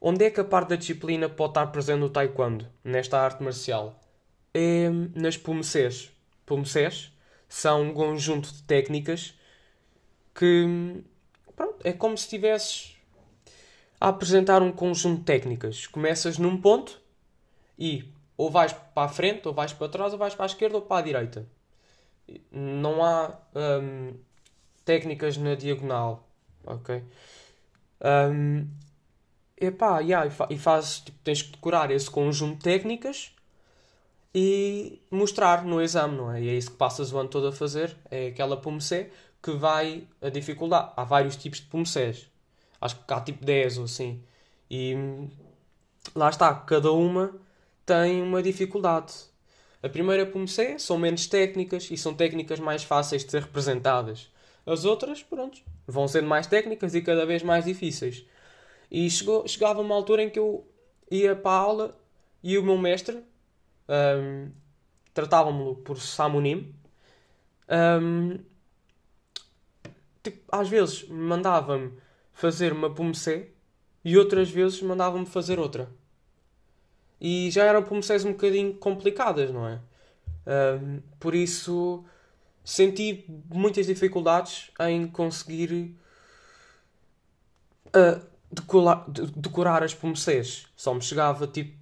Onde 0.00 0.24
é 0.24 0.30
que 0.30 0.40
a 0.40 0.44
parte 0.44 0.68
da 0.70 0.76
disciplina 0.76 1.28
pode 1.28 1.50
estar 1.50 1.66
presente 1.68 1.98
no 1.98 2.08
taekwondo, 2.08 2.66
nesta 2.84 3.18
arte 3.18 3.42
marcial? 3.42 3.98
É 4.54 4.88
nas 5.14 5.36
pumecés. 5.36 6.12
Pumecés 6.46 7.12
são 7.48 7.82
um 7.82 7.92
conjunto 7.92 8.52
de 8.52 8.62
técnicas 8.62 9.34
que 10.34 11.02
pronto, 11.56 11.78
é 11.82 11.92
como 11.92 12.16
se 12.16 12.24
estivesses 12.24 12.96
a 14.00 14.08
apresentar 14.08 14.62
um 14.62 14.70
conjunto 14.70 15.18
de 15.18 15.24
técnicas. 15.24 15.86
Começas 15.88 16.38
num 16.38 16.60
ponto 16.60 17.00
e 17.76 18.04
ou 18.36 18.48
vais 18.50 18.72
para 18.72 19.02
a 19.02 19.08
frente, 19.08 19.48
ou 19.48 19.54
vais 19.54 19.72
para 19.72 19.88
trás, 19.88 20.12
ou 20.12 20.18
vais 20.18 20.34
para 20.34 20.44
a 20.44 20.46
esquerda 20.46 20.76
ou 20.76 20.82
para 20.82 20.98
a 20.98 21.02
direita. 21.02 21.48
Não 22.52 23.02
há 23.02 23.36
hum, 23.82 24.14
técnicas 24.88 25.36
na 25.36 25.54
diagonal. 25.54 26.26
Ok? 26.64 27.04
Um, 28.00 28.66
Epá, 29.60 29.98
yeah, 30.00 30.26
e, 30.26 30.30
fa 30.30 30.46
e 30.50 30.56
fazes, 30.56 31.00
tipo, 31.00 31.18
tens 31.22 31.42
que 31.42 31.50
decorar 31.52 31.90
esse 31.90 32.08
conjunto 32.10 32.56
de 32.58 32.62
técnicas 32.62 33.32
e 34.34 35.02
mostrar 35.10 35.64
no 35.64 35.82
exame, 35.82 36.16
não 36.16 36.32
é? 36.32 36.40
E 36.40 36.48
é 36.48 36.54
isso 36.54 36.70
que 36.70 36.76
passas 36.76 37.12
o 37.12 37.18
ano 37.18 37.28
todo 37.28 37.48
a 37.48 37.52
fazer, 37.52 37.94
é 38.10 38.28
aquela 38.28 38.56
pumecé 38.56 39.10
que 39.42 39.50
vai 39.50 40.06
a 40.22 40.30
dificuldade. 40.30 40.92
Há 40.96 41.04
vários 41.04 41.36
tipos 41.36 41.58
de 41.60 41.66
pumecés. 41.66 42.30
Acho 42.80 42.96
que 42.96 43.12
há 43.12 43.20
tipo 43.20 43.44
10 43.44 43.78
ou 43.78 43.84
assim. 43.84 44.22
E 44.70 44.94
lá 46.14 46.30
está, 46.30 46.54
cada 46.54 46.92
uma 46.92 47.34
tem 47.84 48.22
uma 48.22 48.42
dificuldade. 48.42 49.12
A 49.82 49.88
primeira 49.88 50.24
pumecé 50.24 50.78
são 50.78 50.96
menos 50.96 51.26
técnicas 51.26 51.90
e 51.90 51.96
são 51.96 52.14
técnicas 52.14 52.60
mais 52.60 52.84
fáceis 52.84 53.24
de 53.24 53.30
ser 53.32 53.42
representadas. 53.42 54.30
As 54.68 54.84
outras, 54.84 55.22
pronto, 55.22 55.60
vão 55.86 56.06
sendo 56.06 56.28
mais 56.28 56.46
técnicas 56.46 56.94
e 56.94 57.00
cada 57.00 57.24
vez 57.24 57.42
mais 57.42 57.64
difíceis. 57.64 58.26
E 58.90 59.08
chegou, 59.10 59.46
chegava 59.48 59.80
uma 59.80 59.94
altura 59.94 60.22
em 60.22 60.30
que 60.30 60.38
eu 60.38 60.66
ia 61.10 61.34
para 61.34 61.50
a 61.52 61.60
aula 61.60 62.00
e 62.42 62.58
o 62.58 62.62
meu 62.62 62.76
mestre 62.76 63.22
um, 63.88 64.50
tratava-me 65.14 65.74
por 65.76 65.98
Samunim. 65.98 66.74
Um, 67.68 68.38
tipo, 70.22 70.44
às 70.50 70.68
vezes 70.68 71.08
mandava-me 71.08 71.92
fazer 72.32 72.72
uma 72.72 72.90
pumecé 72.90 73.48
e 74.04 74.16
outras 74.16 74.50
vezes 74.50 74.82
mandava-me 74.82 75.26
fazer 75.26 75.58
outra. 75.58 75.88
E 77.20 77.50
já 77.50 77.64
eram 77.64 77.82
pumecés 77.82 78.24
um 78.24 78.32
bocadinho 78.32 78.74
complicadas, 78.74 79.50
não 79.50 79.66
é? 79.66 79.80
Um, 80.46 81.00
por 81.18 81.34
isso 81.34 82.04
senti 82.68 83.24
muitas 83.48 83.86
dificuldades 83.86 84.70
em 84.80 85.08
conseguir 85.08 85.96
uh, 87.86 88.20
decorar 89.34 89.82
as 89.82 89.94
pomecês. 89.94 90.66
Só 90.76 90.92
me 90.92 91.00
chegava 91.00 91.46
tipo, 91.46 91.74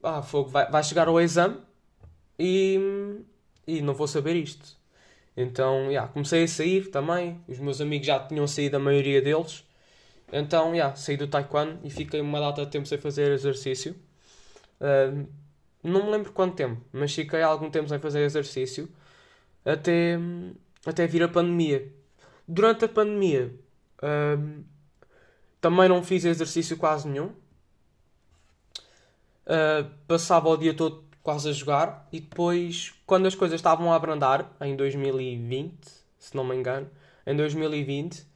ah, 0.00 0.22
fogo, 0.22 0.48
vai, 0.48 0.70
vai 0.70 0.84
chegar 0.84 1.08
ao 1.08 1.20
exame 1.20 1.58
e, 2.38 2.78
e 3.66 3.82
não 3.82 3.94
vou 3.94 4.06
saber 4.06 4.36
isto. 4.36 4.78
Então, 5.36 5.90
yeah, 5.90 6.06
comecei 6.12 6.44
a 6.44 6.48
sair 6.48 6.88
também. 6.88 7.40
Os 7.48 7.58
meus 7.58 7.80
amigos 7.80 8.06
já 8.06 8.20
tinham 8.20 8.46
saído, 8.46 8.76
a 8.76 8.80
maioria 8.80 9.20
deles. 9.20 9.64
Então, 10.32 10.72
yeah, 10.72 10.94
saí 10.94 11.16
do 11.16 11.26
taekwondo 11.26 11.80
e 11.82 11.90
fiquei 11.90 12.20
uma 12.20 12.38
data 12.38 12.64
de 12.64 12.70
tempo 12.70 12.86
sem 12.86 12.98
fazer 12.98 13.32
exercício. 13.32 13.96
Uh, 14.80 15.26
não 15.82 16.04
me 16.04 16.12
lembro 16.12 16.30
quanto 16.32 16.54
tempo, 16.54 16.80
mas 16.92 17.12
fiquei 17.12 17.42
algum 17.42 17.70
tempo 17.70 17.88
sem 17.88 17.98
fazer 17.98 18.22
exercício 18.22 18.88
até, 19.72 20.18
até 20.86 21.06
vir 21.06 21.22
a 21.22 21.28
pandemia. 21.28 21.92
Durante 22.46 22.84
a 22.86 22.88
pandemia, 22.88 23.54
uh, 24.02 24.64
também 25.60 25.88
não 25.88 26.02
fiz 26.02 26.24
exercício 26.24 26.76
quase 26.76 27.08
nenhum. 27.08 27.32
Uh, 29.46 29.88
passava 30.06 30.48
o 30.48 30.56
dia 30.56 30.74
todo 30.74 31.04
quase 31.22 31.50
a 31.50 31.52
jogar 31.52 32.08
e 32.10 32.20
depois, 32.20 32.94
quando 33.04 33.26
as 33.26 33.34
coisas 33.34 33.58
estavam 33.58 33.92
a 33.92 33.96
abrandar, 33.96 34.50
em 34.60 34.74
2020, 34.74 35.76
se 36.18 36.34
não 36.34 36.44
me 36.44 36.54
engano, 36.54 36.88
em 37.26 37.36
2020, 37.36 38.26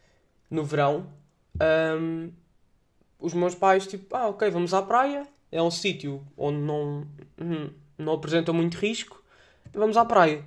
no 0.51 0.64
verão, 0.64 1.07
um, 1.99 2.31
os 3.18 3.33
meus 3.33 3.55
pais, 3.55 3.87
tipo, 3.87 4.14
ah, 4.14 4.29
ok, 4.29 4.51
vamos 4.51 4.75
à 4.75 4.83
praia, 4.83 5.27
é 5.51 5.62
um 5.62 5.71
sítio 5.71 6.27
onde 6.37 6.59
não, 6.59 7.07
não 7.97 8.12
apresenta 8.12 8.53
muito 8.53 8.77
risco, 8.77 9.23
vamos 9.73 9.97
à 9.97 10.05
praia. 10.05 10.45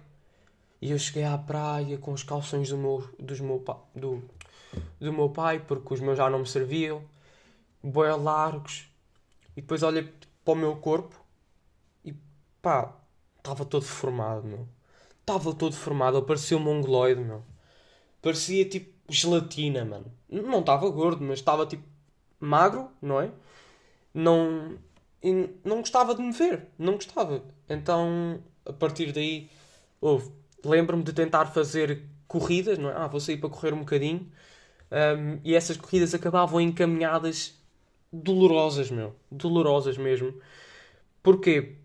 E 0.82 0.92
eu 0.92 1.00
cheguei 1.00 1.24
à 1.24 1.38
praia 1.38 1.98
com 1.98 2.12
os 2.12 2.24
calções 2.24 2.70
do 2.70 2.78
meu, 2.78 3.10
dos 3.20 3.40
meu, 3.40 3.64
do, 3.96 4.24
do 5.00 5.14
meu 5.14 5.30
pai, 5.30 5.60
porque 5.60 5.94
os 5.94 6.00
meus 6.00 6.18
já 6.18 6.30
não 6.30 6.40
me 6.40 6.48
serviam, 6.48 7.02
boi 7.82 8.12
largos, 8.12 8.88
e 9.56 9.62
depois 9.62 9.84
olhei 9.84 10.04
para 10.44 10.54
o 10.54 10.56
meu 10.56 10.76
corpo 10.76 11.16
e 12.04 12.14
pá, 12.62 12.94
estava 13.38 13.66
todo 13.66 13.86
formado, 13.86 14.44
meu. 14.44 14.68
Estava 15.22 15.54
todo 15.54 15.76
formado, 15.76 16.22
parecia 16.24 16.58
um 16.58 16.60
mongoloide, 16.60 17.22
meu. 17.22 17.44
Parecia 18.22 18.66
tipo 18.68 18.94
gelatina, 19.10 19.86
mano. 19.86 20.12
Não 20.30 20.60
estava 20.60 20.90
gordo, 20.90 21.24
mas 21.24 21.40
estava 21.40 21.66
tipo 21.66 21.84
magro, 22.40 22.90
não 23.02 23.22
é? 23.22 23.32
Não. 24.14 24.78
Não 25.64 25.80
gostava 25.80 26.14
de 26.14 26.22
me 26.22 26.32
ver, 26.32 26.68
não 26.78 26.94
gostava. 26.94 27.44
Então, 27.68 28.40
a 28.66 28.74
partir 28.74 29.12
daí, 29.12 29.50
houve. 30.00 30.32
Lembro-me 30.66 31.04
de 31.04 31.14
tentar 31.14 31.46
fazer 31.48 32.04
corridas, 32.28 32.78
não 32.78 32.90
é? 32.90 32.94
Ah, 32.96 33.08
vou 33.08 33.20
sair 33.20 33.38
para 33.38 33.50
correr 33.50 33.74
um 33.74 33.80
bocadinho. 33.80 34.30
Um, 34.92 35.40
e 35.44 35.56
essas 35.56 35.78
corridas 35.78 36.14
acabavam 36.14 36.60
encaminhadas 36.62 37.56
dolorosas, 38.12 38.90
meu. 38.92 39.16
Dolorosas 39.32 39.98
mesmo. 39.98 40.34
Porquê? 41.22 41.76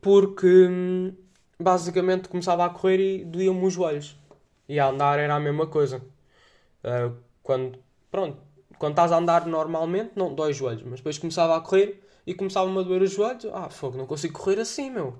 Porque 0.00 0.46
hum, 0.46 1.14
basicamente 1.58 2.28
começava 2.28 2.64
a 2.64 2.70
correr 2.70 2.98
e 3.00 3.24
doíam-me 3.24 3.66
os 3.66 3.74
joelhos. 3.74 4.16
E 4.68 4.78
a 4.78 4.88
andar 4.88 5.18
era 5.18 5.34
a 5.34 5.40
mesma 5.40 5.66
coisa. 5.66 6.02
Uh, 6.84 7.16
quando, 7.42 7.78
pronto, 8.10 8.38
quando 8.78 8.92
estás 8.92 9.12
a 9.12 9.18
andar 9.18 9.46
normalmente, 9.46 10.12
não 10.16 10.34
dói 10.34 10.52
os 10.52 10.56
joelhos. 10.56 10.82
Mas 10.82 11.00
depois 11.00 11.18
começava 11.18 11.56
a 11.56 11.60
correr 11.60 12.02
e 12.26 12.34
começava-me 12.34 12.78
a 12.78 12.82
doer 12.82 13.02
os 13.02 13.12
joelhos. 13.12 13.46
Ah, 13.52 13.68
fogo, 13.68 13.98
não 13.98 14.06
consigo 14.06 14.38
correr 14.38 14.60
assim, 14.60 14.90
meu. 14.90 15.18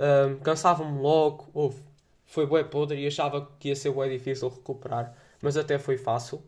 Uh, 0.00 0.40
Cansava-me 0.40 0.98
logo. 1.00 1.74
Foi 2.26 2.46
bué 2.46 2.64
podre 2.64 2.98
e 2.98 3.06
achava 3.06 3.48
que 3.58 3.68
ia 3.68 3.76
ser 3.76 3.92
bué 3.92 4.08
difícil 4.08 4.48
recuperar 4.48 5.14
mas 5.42 5.56
até 5.56 5.78
foi 5.78 5.96
fácil. 5.96 6.42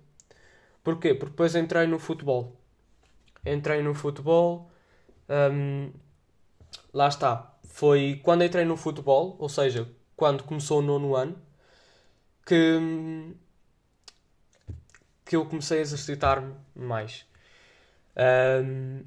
Porquê? 0.83 1.15
Porque 1.15 1.31
depois 1.31 1.55
entrei 1.55 1.87
no 1.87 1.99
futebol. 1.99 2.57
Entrei 3.45 3.83
no 3.83 3.95
futebol. 3.95 4.71
Hum, 5.29 5.93
lá 6.93 7.09
está. 7.09 7.55
Foi 7.65 8.21
quando 8.23 8.45
entrei 8.45 8.65
no 8.65 8.77
futebol, 8.77 9.37
ou 9.39 9.49
seja, 9.49 9.89
quando 10.17 10.45
começou 10.45 10.81
o 10.81 10.83
nono 10.83 11.17
ano, 11.17 11.41
que, 12.45 13.35
que 15.25 15.37
eu 15.37 15.47
comecei 15.47 15.79
a 15.79 15.83
exercitar-me 15.83 16.55
mais. 16.75 17.25
Um, 18.17 19.05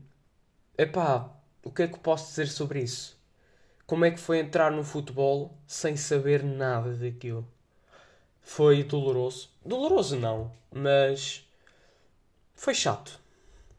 epá, 0.78 1.30
o 1.64 1.72
que 1.72 1.84
é 1.84 1.88
que 1.88 2.00
posso 2.00 2.30
dizer 2.30 2.48
sobre 2.48 2.82
isso? 2.82 3.15
Como 3.86 4.06
é 4.06 4.12
que 4.12 4.20
foi 4.20 4.40
entrar 4.40 4.72
no 4.72 4.84
futebol 4.84 5.56
sem 5.68 5.96
saber 5.96 6.44
nada 6.44 6.94
daquilo? 6.96 7.48
Foi 8.42 8.84
doloroso. 8.84 9.50
Doloroso 9.64 10.18
não, 10.18 10.52
mas 10.72 11.48
foi 12.56 12.74
chato. 12.74 13.20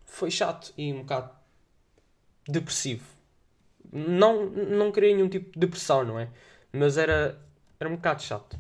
Foi 0.05 0.31
chato 0.31 0.73
e 0.77 0.93
um 0.93 1.01
bocado 1.01 1.31
depressivo. 2.49 3.05
Não, 3.93 4.47
não 4.47 4.93
queria 4.93 5.15
nenhum 5.15 5.29
tipo 5.29 5.53
de 5.53 5.59
depressão, 5.61 6.05
não 6.05 6.19
é? 6.19 6.29
Mas 6.73 6.97
era 6.99 7.41
Era 7.79 7.89
um 7.91 7.97
bocado 7.97 8.23
chato. 8.23 8.59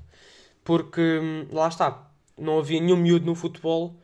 Porque, 0.65 1.01
hum, 1.01 1.49
lá 1.53 1.69
está, 1.69 2.11
não 2.37 2.59
havia 2.59 2.81
nenhum 2.81 2.97
miúdo 2.97 3.27
no 3.27 3.35
futebol 3.35 3.95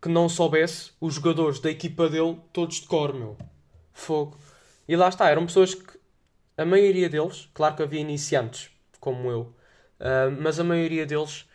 que 0.00 0.08
não 0.08 0.28
soubesse 0.28 0.92
os 1.00 1.14
jogadores 1.14 1.58
da 1.60 1.70
equipa 1.70 2.08
dele 2.08 2.38
todos 2.52 2.76
de 2.80 2.86
cor, 2.86 3.14
meu. 3.14 3.36
Fogo. 3.92 4.36
E 4.88 4.96
lá 4.96 5.08
está, 5.08 5.28
eram 5.30 5.46
pessoas 5.46 5.74
que, 5.74 5.98
a 6.56 6.64
maioria 6.64 7.08
deles, 7.08 7.48
claro 7.52 7.76
que 7.76 7.82
havia 7.82 8.00
iniciantes, 8.00 8.70
como 9.00 9.30
eu, 9.30 9.54
uh, 10.00 10.30
mas 10.40 10.58
a 10.58 10.64
maioria 10.64 11.04
deles 11.04 11.48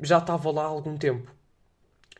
já 0.00 0.18
estava 0.18 0.50
lá 0.50 0.62
há 0.64 0.66
algum 0.66 0.96
tempo. 0.96 1.32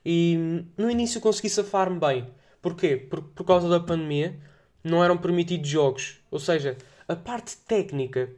E 0.05 0.65
no 0.77 0.91
início 0.91 1.21
consegui 1.21 1.49
safar-me 1.49 1.99
bem. 1.99 2.31
Porquê? 2.61 2.97
Por, 2.97 3.23
por 3.23 3.45
causa 3.45 3.69
da 3.69 3.81
pandemia 3.81 4.39
não 4.83 5.03
eram 5.03 5.17
permitidos 5.17 5.69
jogos. 5.69 6.21
Ou 6.31 6.39
seja, 6.39 6.77
a 7.09 7.17
parte 7.17 7.57
técnica 7.59 8.31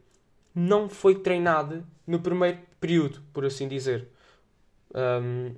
não 0.54 0.88
foi 0.88 1.16
treinada 1.16 1.84
no 2.06 2.20
primeiro 2.20 2.58
período, 2.80 3.20
por 3.32 3.44
assim 3.44 3.68
dizer. 3.68 4.08
Um, 4.94 5.54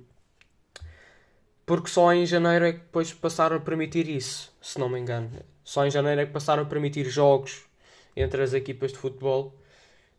porque 1.65 1.89
só 1.89 2.11
em 2.11 2.25
janeiro 2.25 2.65
é 2.65 2.73
que 2.73 2.79
depois 2.79 3.13
passaram 3.13 3.57
a 3.57 3.59
permitir 3.59 4.09
isso, 4.09 4.51
se 4.59 4.79
não 4.79 4.89
me 4.89 4.99
engano. 4.99 5.29
Só 5.63 5.85
em 5.85 5.91
janeiro 5.91 6.21
é 6.21 6.25
que 6.25 6.31
passaram 6.31 6.63
a 6.63 6.65
permitir 6.65 7.05
jogos 7.05 7.68
entre 8.15 8.41
as 8.41 8.53
equipas 8.53 8.91
de 8.91 8.97
futebol. 8.97 9.53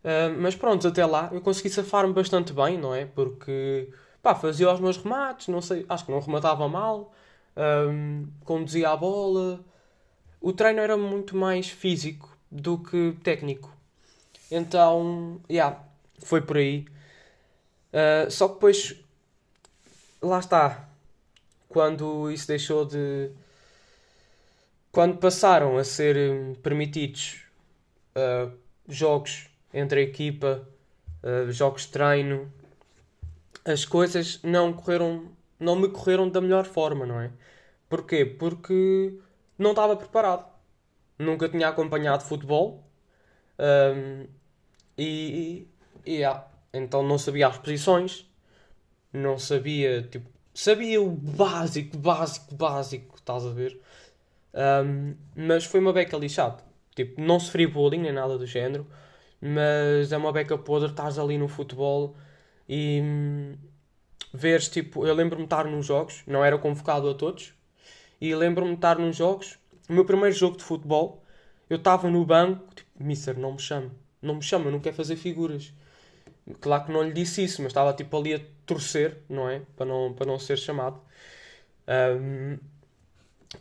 Uh, 0.02 0.34
mas 0.38 0.56
pronto, 0.56 0.86
até 0.88 1.04
lá 1.04 1.28
eu 1.32 1.40
consegui 1.40 1.68
safar-me 1.70 2.12
bastante 2.12 2.52
bem, 2.52 2.78
não 2.78 2.94
é? 2.94 3.04
Porque 3.04 3.88
pá, 4.22 4.34
fazia 4.34 4.72
os 4.72 4.80
meus 4.80 4.96
remates, 4.96 5.48
não 5.48 5.60
sei, 5.60 5.84
acho 5.88 6.04
que 6.06 6.10
não 6.10 6.20
rematava 6.20 6.68
mal, 6.68 7.12
um, 7.56 8.26
conduzia 8.44 8.90
a 8.90 8.96
bola. 8.96 9.60
O 10.40 10.52
treino 10.52 10.80
era 10.80 10.96
muito 10.96 11.36
mais 11.36 11.68
físico 11.68 12.36
do 12.50 12.78
que 12.78 13.16
técnico. 13.22 13.74
Então, 14.50 15.40
yeah, 15.50 15.78
foi 16.18 16.40
por 16.40 16.56
aí. 16.56 16.86
Uh, 17.92 18.30
só 18.30 18.48
que 18.48 18.54
depois, 18.54 18.96
lá 20.22 20.38
está, 20.38 20.88
quando 21.68 22.30
isso 22.30 22.48
deixou 22.48 22.84
de. 22.84 23.30
Quando 24.92 25.18
passaram 25.18 25.78
a 25.78 25.84
ser 25.84 26.16
hum, 26.16 26.54
permitidos 26.54 27.44
uh, 28.16 28.52
jogos 28.88 29.48
entre 29.72 30.00
a 30.00 30.02
equipa, 30.02 30.66
uh, 31.22 31.50
jogos 31.52 31.82
de 31.82 31.88
treino, 31.88 32.52
as 33.64 33.84
coisas 33.84 34.40
não 34.42 34.72
correram, 34.72 35.28
não 35.58 35.76
me 35.76 35.88
correram 35.88 36.28
da 36.28 36.40
melhor 36.40 36.64
forma, 36.64 37.06
não 37.06 37.20
é? 37.20 37.30
Porquê? 37.88 38.24
Porque 38.24 39.18
não 39.58 39.70
estava 39.70 39.96
preparado. 39.96 40.46
Nunca 41.18 41.48
tinha 41.48 41.68
acompanhado 41.68 42.24
futebol 42.24 42.82
um, 43.60 44.26
e, 44.96 45.68
e 46.06 46.12
yeah. 46.12 46.46
então 46.72 47.02
não 47.02 47.18
sabia 47.18 47.48
as 47.48 47.58
posições, 47.58 48.26
não 49.12 49.38
sabia, 49.38 50.02
tipo, 50.02 50.30
sabia 50.54 51.00
o 51.02 51.10
básico, 51.10 51.98
básico, 51.98 52.54
básico, 52.54 53.16
estás 53.16 53.44
a 53.44 53.50
ver? 53.50 53.78
Um, 54.54 55.14
mas 55.36 55.64
foi 55.64 55.80
uma 55.80 55.92
beca 55.92 56.16
lixada. 56.16 56.69
Tipo, 56.94 57.20
não 57.20 57.40
sofri 57.40 57.66
bullying 57.66 58.00
nem 58.00 58.12
nada 58.12 58.36
do 58.38 58.46
género, 58.46 58.86
mas 59.40 60.12
é 60.12 60.16
uma 60.16 60.32
beca 60.32 60.58
podre, 60.58 60.90
estás 60.90 61.18
ali 61.18 61.38
no 61.38 61.48
futebol 61.48 62.16
e 62.68 63.00
hum, 63.02 63.54
veres, 64.32 64.68
tipo, 64.68 65.06
eu 65.06 65.14
lembro-me 65.14 65.44
estar 65.44 65.64
nos 65.66 65.86
jogos, 65.86 66.22
não 66.26 66.44
era 66.44 66.58
convocado 66.58 67.08
a 67.08 67.14
todos, 67.14 67.54
e 68.20 68.34
lembro-me 68.34 68.74
estar 68.74 68.98
nos 68.98 69.16
jogos, 69.16 69.58
o 69.88 69.92
meu 69.92 70.04
primeiro 70.04 70.34
jogo 70.34 70.56
de 70.56 70.64
futebol, 70.64 71.24
eu 71.68 71.76
estava 71.76 72.10
no 72.10 72.24
banco, 72.24 72.66
tipo, 72.74 72.90
Mister, 73.02 73.38
não 73.38 73.52
me 73.52 73.58
chame, 73.60 73.90
não 74.20 74.36
me 74.36 74.42
chama, 74.42 74.70
não 74.70 74.80
quero 74.80 74.96
fazer 74.96 75.16
figuras. 75.16 75.72
Claro 76.60 76.86
que 76.86 76.92
não 76.92 77.02
lhe 77.02 77.12
disse 77.12 77.44
isso, 77.44 77.62
mas 77.62 77.70
estava 77.70 77.92
tipo 77.92 78.16
ali 78.18 78.34
a 78.34 78.40
torcer, 78.66 79.18
não 79.28 79.48
é? 79.48 79.62
Para 79.76 79.86
não, 79.86 80.12
para 80.12 80.26
não 80.26 80.38
ser 80.38 80.58
chamado. 80.58 81.00
Um, 81.88 82.58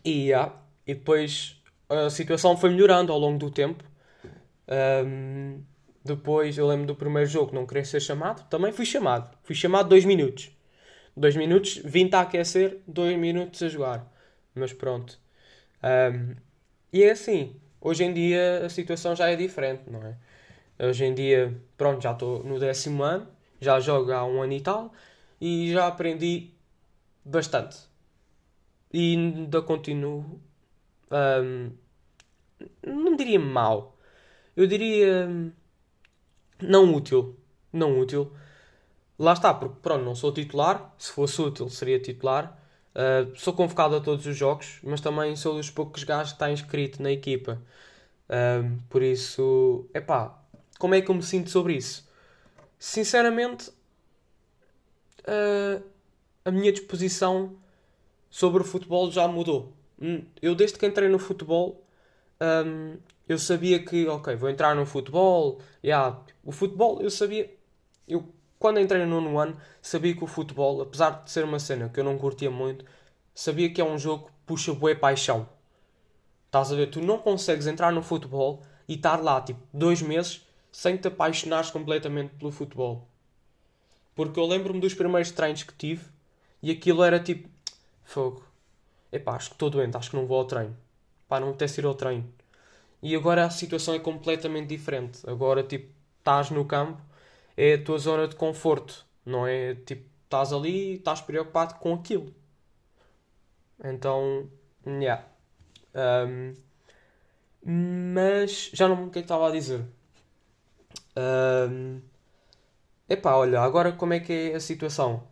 e, 0.04 0.28
yeah, 0.30 0.56
e 0.86 0.94
depois 0.94 1.59
a 1.90 2.10
situação 2.10 2.56
foi 2.56 2.70
melhorando 2.70 3.12
ao 3.12 3.20
longo 3.20 3.38
do 3.40 3.50
tempo. 3.50 3.84
Um, 5.06 5.64
depois 6.04 6.58
eu 6.58 6.68
lembro 6.68 6.86
do 6.86 6.96
primeiro 6.96 7.28
jogo, 7.28 7.54
não 7.54 7.66
queria 7.66 7.84
ser 7.84 8.00
chamado, 8.00 8.48
também 8.50 8.72
fui 8.72 8.86
chamado. 8.86 9.36
Fui 9.44 9.56
chamado 9.56 9.90
dois 9.90 10.06
minutos. 10.06 10.52
Dois 11.18 11.36
minutos, 11.36 11.82
vim 11.84 12.10
a 12.14 12.22
aquecer, 12.22 12.80
dois 12.88 13.18
minutos 13.18 13.62
a 13.64 13.68
jogar. 13.68 14.12
Mas 14.56 14.72
pronto. 14.72 15.20
Um, 15.84 16.36
e 16.94 17.04
é 17.04 17.12
assim, 17.12 17.56
hoje 17.82 18.04
em 18.04 18.14
dia 18.14 18.66
a 18.66 18.70
situação 18.70 19.16
já 19.16 19.30
é 19.30 19.36
diferente, 19.36 19.84
não 19.90 20.02
é? 20.04 20.16
Hoje 20.88 21.06
em 21.06 21.14
dia, 21.14 21.54
pronto, 21.78 22.02
já 22.02 22.12
estou 22.14 22.44
no 22.44 22.58
décimo 22.60 23.04
ano, 23.04 23.28
já 23.60 23.80
jogo 23.80 24.12
há 24.14 24.26
um 24.26 24.42
ano 24.42 24.54
e 24.54 24.62
tal, 24.62 24.94
e 25.42 25.72
já 25.74 25.88
aprendi 25.88 26.52
bastante. 27.26 27.78
E 28.94 29.16
ainda 29.16 29.62
continuo. 29.62 30.42
Um, 31.12 31.72
não 32.86 33.16
diria 33.16 33.40
mal. 33.40 33.98
Eu 34.56 34.68
diria. 34.68 35.28
Não 36.62 36.94
útil. 36.94 37.38
Não 37.72 38.00
útil. 38.00 38.32
Lá 39.18 39.34
está, 39.34 39.54
porque 39.54 39.78
pronto, 39.82 40.06
não 40.06 40.16
sou 40.16 40.32
titular. 40.32 40.94
Se 40.98 41.12
fosse 41.12 41.42
útil, 41.42 41.70
seria 41.70 42.00
titular. 42.00 42.58
Uh, 42.96 43.36
sou 43.38 43.54
convocado 43.54 43.96
a 43.96 44.02
todos 44.02 44.26
os 44.26 44.36
jogos, 44.36 44.80
mas 44.84 45.00
também 45.02 45.36
sou 45.36 45.56
dos 45.56 45.70
poucos 45.70 46.04
gajos 46.04 46.32
que 46.32 46.36
está 46.36 46.52
inscrito 46.52 47.02
na 47.02 47.12
equipa. 47.12 47.62
Uh, 48.30 48.80
por 48.90 49.02
isso, 49.02 49.88
é 49.94 50.02
pá, 50.02 50.38
como 50.78 50.96
é 50.96 51.02
que 51.02 51.10
eu 51.10 51.16
me 51.16 51.24
sinto 51.24 51.50
sobre 51.50 51.76
isso? 51.76 52.10
Sinceramente, 52.78 53.70
uh, 55.28 55.84
a 56.46 56.52
minha 56.52 56.72
disposição 56.72 57.58
sobre 58.30 58.62
o 58.62 58.66
futebol 58.66 59.12
já 59.12 59.28
mudou. 59.28 59.74
Hum, 60.02 60.24
eu, 60.42 60.56
desde 60.56 60.78
que 60.78 60.86
entrei 60.86 61.10
no 61.10 61.20
futebol, 61.20 61.84
um, 62.42 62.98
eu 63.28 63.38
sabia 63.38 63.84
que, 63.84 64.08
ok, 64.08 64.36
vou 64.36 64.50
entrar 64.50 64.76
no 64.76 64.86
futebol. 64.86 65.60
Yeah, 65.84 66.20
o 66.44 66.52
futebol, 66.52 67.02
eu 67.02 67.10
sabia. 67.12 67.54
Eu, 68.08 68.28
quando 68.58 68.80
entrei 68.80 69.06
no 69.06 69.22
nono 69.22 69.40
ano, 69.40 69.60
sabia 69.82 70.16
que 70.16 70.24
o 70.24 70.28
futebol, 70.28 70.82
apesar 70.82 71.24
de 71.24 71.32
ser 71.32 71.44
uma 71.44 71.60
cena 71.60 71.90
que 71.90 72.00
eu 72.00 72.04
não 72.04 72.18
curtia 72.18 72.50
muito, 72.52 72.86
sabia 73.34 73.72
que 73.72 73.82
é 73.82 73.84
um 73.86 73.98
jogo 73.98 74.28
que 74.28 74.34
puxa 74.46 74.74
bué 74.74 74.96
paixão. 74.96 75.48
Estás 76.48 76.72
a 76.72 76.76
ver? 76.76 76.88
Tu 76.90 77.02
não 77.02 77.20
consegues 77.20 77.68
entrar 77.68 77.92
no 77.92 78.02
futebol 78.02 78.64
e 78.88 78.96
estar 78.96 79.22
lá, 79.22 79.40
tipo, 79.42 79.62
dois 79.74 80.02
meses 80.02 80.46
sem 80.72 80.98
te 80.98 81.08
apaixonares 81.08 81.70
completamente 81.72 82.36
pelo 82.36 82.52
futebol. 82.52 83.08
Porque 84.16 84.40
eu 84.40 84.46
lembro-me 84.46 84.80
dos 84.80 84.94
primeiros 84.94 85.32
treinos 85.32 85.64
que 85.64 85.74
tive 85.74 86.06
e 86.62 86.72
aquilo 86.72 87.04
era 87.04 87.20
tipo: 87.20 87.50
fogo, 88.04 88.44
epá, 89.12 89.36
acho 89.36 89.50
que 89.50 89.56
estou 89.56 89.70
doente, 89.70 89.98
acho 89.98 90.10
que 90.12 90.16
não 90.16 90.26
vou 90.26 90.40
ao 90.40 90.46
treino. 90.46 90.76
Pá, 91.28 91.40
não 91.40 91.50
apetece 91.50 91.82
ir 91.82 91.86
ao 91.86 91.96
treino. 91.96 92.28
E 93.02 93.16
agora 93.16 93.46
a 93.46 93.50
situação 93.50 93.94
é 93.94 94.00
completamente 94.00 94.68
diferente. 94.68 95.22
Agora, 95.30 95.64
tipo, 95.64 95.92
estás 96.20 96.50
no 96.52 96.66
campo, 96.66 97.02
é 97.58 97.76
a 97.76 97.84
tua 97.84 97.98
zona 97.98 98.28
de 98.28 98.36
conforto, 98.36 99.06
não 99.26 99.48
é? 99.48 99.76
Tipo, 99.76 100.06
estás 100.26 100.54
ali 100.54 100.94
e 100.94 100.96
estás 100.96 101.22
preocupado 101.22 101.76
com 101.76 101.94
aquilo. 101.94 102.34
Então, 103.84 104.50
yeah. 104.86 105.26
Um, 105.96 106.54
mas 107.64 108.72
já 108.74 108.88
não 108.88 108.96
me 108.96 109.04
o 109.04 109.10
é 109.10 109.12
que 109.12 109.20
estava 109.20 109.48
a 109.48 109.52
dizer. 109.52 109.84
Um, 111.18 112.02
epá, 113.10 113.36
olha, 113.36 113.62
agora 113.62 113.92
como 113.92 114.14
é 114.14 114.20
que 114.20 114.52
é 114.52 114.56
a 114.56 114.60
situação? 114.60 115.24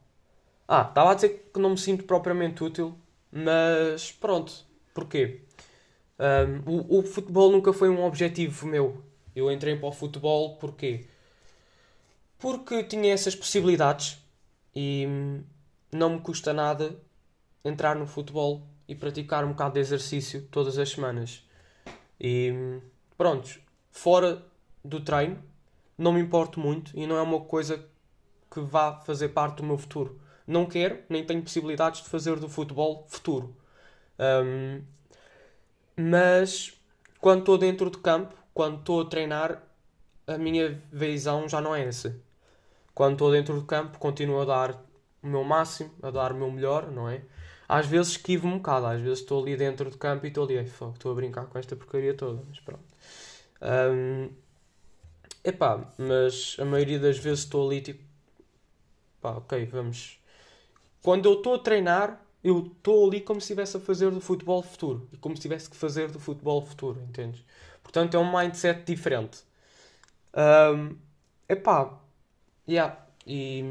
Ah, 0.67 0.81
estava 0.87 1.11
a 1.11 1.13
dizer 1.15 1.49
que 1.53 1.59
não 1.59 1.71
me 1.71 1.77
sinto 1.77 2.03
propriamente 2.03 2.63
útil, 2.63 2.97
mas 3.31 4.11
pronto. 4.11 4.65
Porquê? 4.93 5.41
Um, 6.19 6.71
o, 6.71 6.99
o, 6.99 7.03
futebol 7.03 7.51
nunca 7.51 7.71
foi 7.71 7.89
um 7.89 8.03
objetivo 8.03 8.65
meu. 8.67 9.03
Eu 9.35 9.51
entrei 9.51 9.75
para 9.75 9.87
o 9.87 9.91
futebol 9.91 10.57
porquê? 10.57 11.05
Porque 12.39 12.83
tinha 12.83 13.13
essas 13.13 13.35
possibilidades 13.35 14.17
e 14.75 15.07
não 15.91 16.11
me 16.11 16.21
custa 16.21 16.53
nada 16.53 16.95
entrar 17.63 17.95
no 17.95 18.07
futebol 18.07 18.67
e 18.87 18.95
praticar 18.95 19.43
um 19.43 19.49
bocado 19.49 19.75
de 19.75 19.79
exercício 19.79 20.47
todas 20.49 20.77
as 20.77 20.89
semanas. 20.89 21.43
E 22.19 22.79
pronto, 23.17 23.59
fora 23.91 24.43
do 24.83 25.01
treino, 25.01 25.37
não 25.97 26.13
me 26.13 26.21
importo 26.21 26.59
muito 26.59 26.97
e 26.97 27.05
não 27.05 27.17
é 27.17 27.21
uma 27.21 27.41
coisa 27.41 27.83
que 28.49 28.59
vá 28.61 29.01
fazer 29.01 29.29
parte 29.29 29.57
do 29.57 29.63
meu 29.63 29.77
futuro. 29.77 30.19
Não 30.47 30.65
quero, 30.65 30.99
nem 31.09 31.25
tenho 31.25 31.41
possibilidades 31.43 32.01
de 32.01 32.09
fazer 32.09 32.39
do 32.39 32.49
futebol 32.49 33.05
futuro. 33.09 33.55
Um, 34.19 34.81
mas 35.95 36.73
quando 37.19 37.39
estou 37.41 37.57
dentro 37.57 37.89
de 37.91 37.97
campo, 37.99 38.33
quando 38.53 38.79
estou 38.79 39.01
a 39.01 39.05
treinar, 39.05 39.61
a 40.25 40.37
minha 40.37 40.81
visão 40.91 41.47
já 41.49 41.61
não 41.61 41.75
é 41.75 41.85
essa. 41.85 42.15
Quando 42.93 43.13
estou 43.13 43.31
dentro 43.31 43.55
do 43.55 43.65
campo, 43.65 43.99
continuo 43.99 44.41
a 44.41 44.45
dar 44.45 44.83
o 45.21 45.27
meu 45.27 45.43
máximo, 45.43 45.91
a 46.01 46.11
dar 46.11 46.31
o 46.31 46.35
meu 46.35 46.51
melhor, 46.51 46.91
não 46.91 47.09
é? 47.09 47.21
Às 47.69 47.85
vezes 47.85 48.13
esquivo 48.13 48.47
um 48.47 48.57
bocado, 48.57 48.87
às 48.87 49.01
vezes 49.01 49.19
estou 49.19 49.41
ali 49.43 49.57
dentro 49.57 49.89
do 49.89 49.97
campo 49.97 50.25
e 50.25 50.29
estou 50.29 50.45
ali, 50.45 50.55
estou 50.55 51.11
a 51.11 51.15
brincar 51.15 51.45
com 51.47 51.59
esta 51.59 51.75
porcaria 51.75 52.13
toda, 52.13 52.41
mas 52.47 52.59
pronto. 52.61 52.83
Um, 53.61 54.29
Epá, 55.43 55.93
mas 55.97 56.57
a 56.59 56.65
maioria 56.65 56.99
das 56.99 57.17
vezes 57.17 57.45
estou 57.45 57.65
ali 57.67 57.81
tipo. 57.81 58.03
Pá, 59.21 59.31
ok, 59.37 59.65
vamos. 59.65 60.19
Quando 61.07 61.23
eu 61.23 61.35
estou 61.35 61.55
a 61.55 61.59
treinar, 61.59 62.21
eu 62.43 62.67
estou 62.67 63.07
ali 63.07 63.21
como 63.21 63.39
se 63.39 63.45
estivesse 63.45 63.77
a 63.77 63.79
fazer 63.79 64.11
do 64.11 64.19
futebol 64.19 64.61
futuro. 64.61 65.07
E 65.13 65.15
como 65.15 65.37
se 65.37 65.41
tivesse 65.41 65.69
que 65.69 65.77
fazer 65.77 66.11
do 66.11 66.19
futebol 66.19 66.61
futuro, 66.61 67.01
entendes? 67.01 67.45
Portanto, 67.81 68.17
é 68.17 68.19
um 68.19 68.29
mindset 68.29 68.83
diferente. 68.83 69.41
Um, 70.35 70.97
epá, 71.47 71.97
yeah. 72.67 73.07
E 73.25 73.63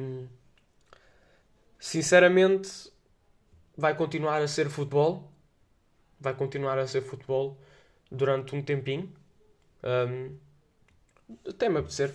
sinceramente 1.79 2.90
vai 3.77 3.94
continuar 3.94 4.40
a 4.40 4.49
ser 4.49 4.70
futebol. 4.70 5.31
Vai 6.18 6.33
continuar 6.33 6.79
a 6.79 6.87
ser 6.87 7.03
futebol 7.03 7.59
durante 8.11 8.57
um 8.57 8.62
tempinho. 8.62 9.12
Um, 9.85 10.38
até 11.46 11.68
me 11.68 11.81
apetecer. 11.81 12.14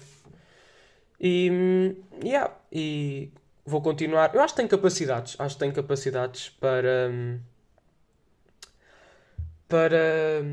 E, 1.19 1.95
yeah, 2.23 2.51
e 2.71 3.31
vou 3.65 3.81
continuar. 3.81 4.33
Eu 4.33 4.41
acho 4.41 4.53
que 4.53 4.57
tenho 4.57 4.69
capacidades. 4.69 5.35
Acho 5.39 5.55
que 5.55 5.59
tenho 5.59 5.73
capacidades 5.73 6.49
para. 6.49 7.11
Para. 9.67 10.43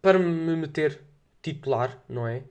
Para 0.00 0.18
me 0.18 0.56
meter 0.56 1.00
titular, 1.42 1.98
não 2.08 2.26
é? 2.26 2.42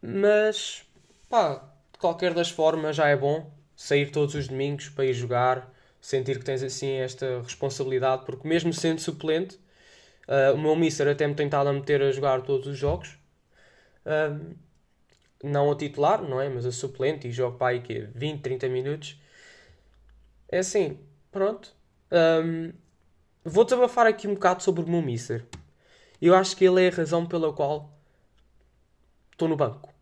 Mas. 0.00 0.84
Pá, 1.28 1.64
de 1.92 1.98
qualquer 1.98 2.34
das 2.34 2.50
formas 2.50 2.96
já 2.96 3.08
é 3.08 3.16
bom 3.16 3.50
sair 3.76 4.10
todos 4.10 4.34
os 4.34 4.48
domingos 4.48 4.88
para 4.88 5.04
ir 5.06 5.14
jogar. 5.14 5.72
Sentir 6.00 6.38
que 6.38 6.44
tens 6.44 6.62
assim 6.62 6.92
esta 6.96 7.40
responsabilidade, 7.40 8.26
porque 8.26 8.46
mesmo 8.46 8.74
sendo 8.74 9.00
suplente, 9.00 9.58
uh, 10.28 10.54
o 10.54 10.58
meu 10.58 10.76
mister 10.76 11.08
até 11.08 11.26
me 11.26 11.34
tem 11.34 11.46
estado 11.46 11.70
a 11.70 11.72
meter 11.72 12.02
a 12.02 12.12
jogar 12.12 12.42
todos 12.42 12.66
os 12.66 12.76
jogos. 12.76 13.16
Uh, 14.04 14.54
não 15.44 15.70
a 15.70 15.76
titular, 15.76 16.22
não 16.22 16.40
é? 16.40 16.48
Mas 16.48 16.66
a 16.66 16.72
suplente 16.72 17.28
e 17.28 17.32
jogo 17.32 17.58
para 17.58 17.68
aí 17.68 17.80
que 17.80 18.08
20, 18.14 18.40
30 18.40 18.68
minutos. 18.68 19.20
É 20.48 20.58
assim, 20.58 20.98
pronto. 21.30 21.74
Um, 22.10 22.72
vou 23.44 23.64
desabafar 23.64 24.06
aqui 24.06 24.26
um 24.26 24.34
bocado 24.34 24.62
sobre 24.62 24.82
o 24.82 24.88
meu. 24.88 25.02
Eu 26.20 26.34
acho 26.34 26.56
que 26.56 26.64
ele 26.64 26.84
é 26.84 26.88
a 26.88 26.94
razão 26.94 27.26
pela 27.26 27.52
qual 27.52 27.92
estou 29.32 29.48
no 29.48 29.56
banco, 29.56 29.92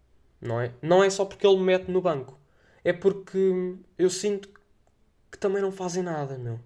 não 0.41 0.61
é? 0.61 0.73
Não 0.81 1.03
é 1.03 1.11
só 1.11 1.25
porque 1.25 1.47
ele 1.47 1.57
me 1.57 1.65
mete 1.65 1.91
no 1.91 2.01
banco, 2.01 2.39
é 2.85 2.93
porque 2.93 3.77
eu 3.99 4.11
sinto 4.11 4.49
que 5.31 5.39
também 5.39 5.63
não 5.63 5.73
fazem 5.73 6.03
nada, 6.03 6.39
meu. 6.39 6.61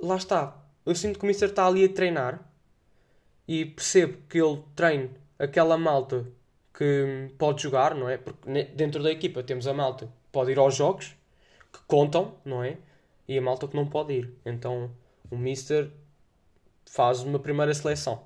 Lá 0.00 0.16
está. 0.16 0.56
Eu 0.84 0.94
sinto 0.94 1.18
que 1.18 1.24
o 1.24 1.28
mister 1.28 1.50
está 1.50 1.66
ali 1.66 1.84
a 1.84 1.88
treinar 1.88 2.40
e 3.46 3.64
percebo 3.64 4.18
que 4.28 4.40
ele 4.40 4.62
treina 4.74 5.10
aquela 5.38 5.76
malta 5.76 6.26
que 6.76 7.30
pode 7.38 7.62
jogar, 7.62 7.94
não 7.94 8.08
é? 8.08 8.18
Porque 8.18 8.64
dentro 8.74 9.02
da 9.02 9.10
equipa 9.10 9.42
temos 9.42 9.66
a 9.66 9.72
malta 9.72 10.06
que 10.06 10.12
pode 10.30 10.52
ir 10.52 10.58
aos 10.58 10.74
jogos, 10.74 11.16
que 11.72 11.78
contam, 11.86 12.34
não 12.44 12.62
é? 12.62 12.76
E 13.26 13.38
a 13.38 13.40
malta 13.42 13.66
que 13.66 13.74
não 13.74 13.86
pode 13.86 14.12
ir. 14.12 14.34
Então 14.44 14.90
o 15.30 15.36
Mister 15.36 15.90
faz 16.84 17.22
uma 17.22 17.38
primeira 17.38 17.72
seleção. 17.72 18.22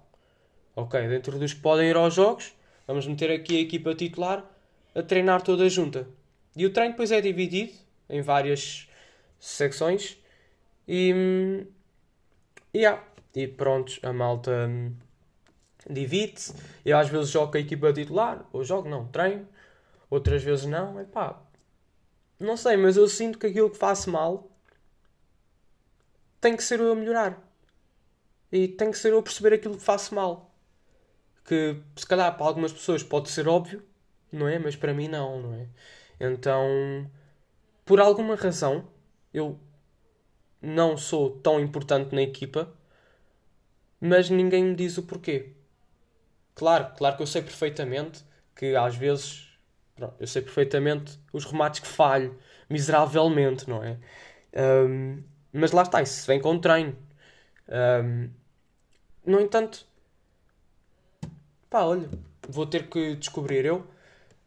Ok, 0.75 1.09
dentro 1.09 1.39
dos 1.39 1.55
que 1.55 1.61
podem 1.61 1.89
ir 1.89 1.97
aos 1.97 2.15
jogos, 2.15 2.53
vamos 2.87 3.07
meter 3.07 3.31
aqui 3.31 3.57
a 3.57 3.61
equipa 3.61 3.95
titular 3.95 4.45
a 4.95 5.03
treinar 5.03 5.43
toda 5.43 5.69
junta. 5.69 6.09
E 6.57 6.67
o 6.67 6.73
treino 6.73 6.93
depois 6.93 7.13
é 7.13 7.21
dividido 7.21 7.73
em 8.09 8.21
várias 8.21 8.89
secções 9.39 10.19
e. 10.89 11.65
Yeah. 12.75 13.03
E 13.35 13.47
pronto, 13.47 13.99
a 14.03 14.13
malta 14.13 14.67
hum, 14.69 14.93
divide-se. 15.89 16.55
Eu 16.85 16.99
às 16.99 17.09
vezes 17.09 17.31
jogo 17.31 17.53
com 17.53 17.59
a 17.59 17.61
equipa 17.61 17.93
titular, 17.93 18.45
ou 18.53 18.65
jogo, 18.65 18.89
não, 18.89 19.07
treino, 19.09 19.47
outras 20.09 20.43
vezes 20.43 20.67
não. 20.67 20.99
É 20.99 21.05
pá, 21.05 21.41
não 22.39 22.57
sei, 22.57 22.77
mas 22.77 22.97
eu 22.97 23.07
sinto 23.09 23.39
que 23.39 23.47
aquilo 23.47 23.71
que 23.71 23.77
faço 23.77 24.11
mal 24.11 24.51
tem 26.41 26.57
que 26.57 26.65
ser 26.65 26.81
eu 26.81 26.93
a 26.93 26.97
melhorar. 26.97 27.39
E 28.51 28.67
tem 28.67 28.91
que 28.91 28.99
ser 28.99 29.13
eu 29.13 29.19
a 29.19 29.23
perceber 29.23 29.53
aquilo 29.55 29.77
que 29.77 29.83
faço 29.83 30.15
mal. 30.15 30.53
Que 31.45 31.81
se 31.97 32.07
calhar 32.07 32.37
para 32.37 32.47
algumas 32.47 32.73
pessoas 32.73 33.03
pode 33.03 33.31
ser 33.31 33.47
óbvio, 33.47 33.83
não 34.33 34.49
é? 34.49 34.59
Mas 34.59 34.75
para 34.77 34.95
mim 34.95 35.09
não, 35.09 35.43
não 35.43 35.55
é? 35.55 35.69
Então, 36.19 37.11
por 37.85 38.01
alguma 38.01 38.35
razão, 38.35 38.89
eu 39.33 39.59
não 40.63 40.97
sou 40.97 41.31
tão 41.41 41.61
importante 41.61 42.15
na 42.15 42.23
equipa, 42.23 42.73
mas 44.01 44.31
ninguém 44.31 44.65
me 44.65 44.75
diz 44.75 44.99
o 44.99 45.03
porquê. 45.03 45.53
Claro, 46.55 46.95
claro 46.97 47.17
que 47.17 47.23
eu 47.23 47.27
sei 47.27 47.43
perfeitamente 47.43 48.25
que 48.55 48.75
às 48.77 48.95
vezes 48.95 49.49
eu 50.19 50.27
sei 50.27 50.43
perfeitamente 50.43 51.19
os 51.33 51.45
remates 51.45 51.81
que 51.81 51.87
falho 51.87 52.39
miseravelmente, 52.69 53.69
não 53.69 53.83
é? 53.83 53.99
Um, 54.55 55.23
mas 55.53 55.73
lá 55.73 55.83
está, 55.83 56.01
isso 56.03 56.27
vem 56.27 56.41
com 56.41 56.59
treino. 56.59 56.97
Um, 57.69 58.31
no 59.25 59.41
entanto, 59.41 59.87
pá, 61.69 61.83
olha, 61.85 62.09
vou 62.49 62.67
ter 62.67 62.89
que 62.89 63.17
descobrir 63.17 63.65
eu. 63.65 63.87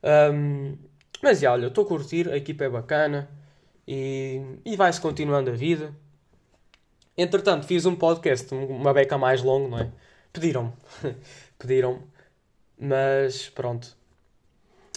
Um, 0.03 0.77
mas 1.21 1.39
já, 1.39 1.53
olha, 1.53 1.67
estou 1.67 1.85
a 1.85 1.87
curtir, 1.87 2.29
a 2.29 2.37
equipa 2.37 2.65
é 2.65 2.69
bacana 2.69 3.29
e, 3.87 4.41
e 4.65 4.75
vai-se 4.75 4.99
continuando 4.99 5.49
a 5.51 5.53
vida. 5.53 5.93
Entretanto, 7.17 7.65
fiz 7.67 7.85
um 7.85 7.95
podcast, 7.95 8.53
uma 8.53 8.93
beca 8.93 9.17
mais 9.17 9.41
longo, 9.43 9.69
não 9.69 9.79
é? 9.79 9.91
Pediram-me. 10.31 10.73
pediram 11.57 12.03
mas 12.83 13.49
pronto. 13.49 13.95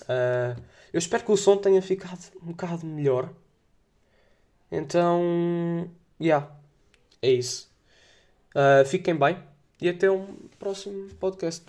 Uh, 0.02 0.60
eu 0.92 0.98
espero 0.98 1.24
que 1.24 1.32
o 1.32 1.36
som 1.36 1.56
tenha 1.56 1.80
ficado 1.80 2.20
um 2.42 2.46
bocado 2.46 2.84
melhor. 2.84 3.32
Então, 4.70 5.88
yeah, 6.20 6.50
é 7.22 7.30
isso. 7.30 7.70
Uh, 8.54 8.84
fiquem 8.86 9.14
bem 9.14 9.38
e 9.80 9.88
até 9.88 10.10
um 10.10 10.34
próximo 10.58 11.08
podcast. 11.14 11.64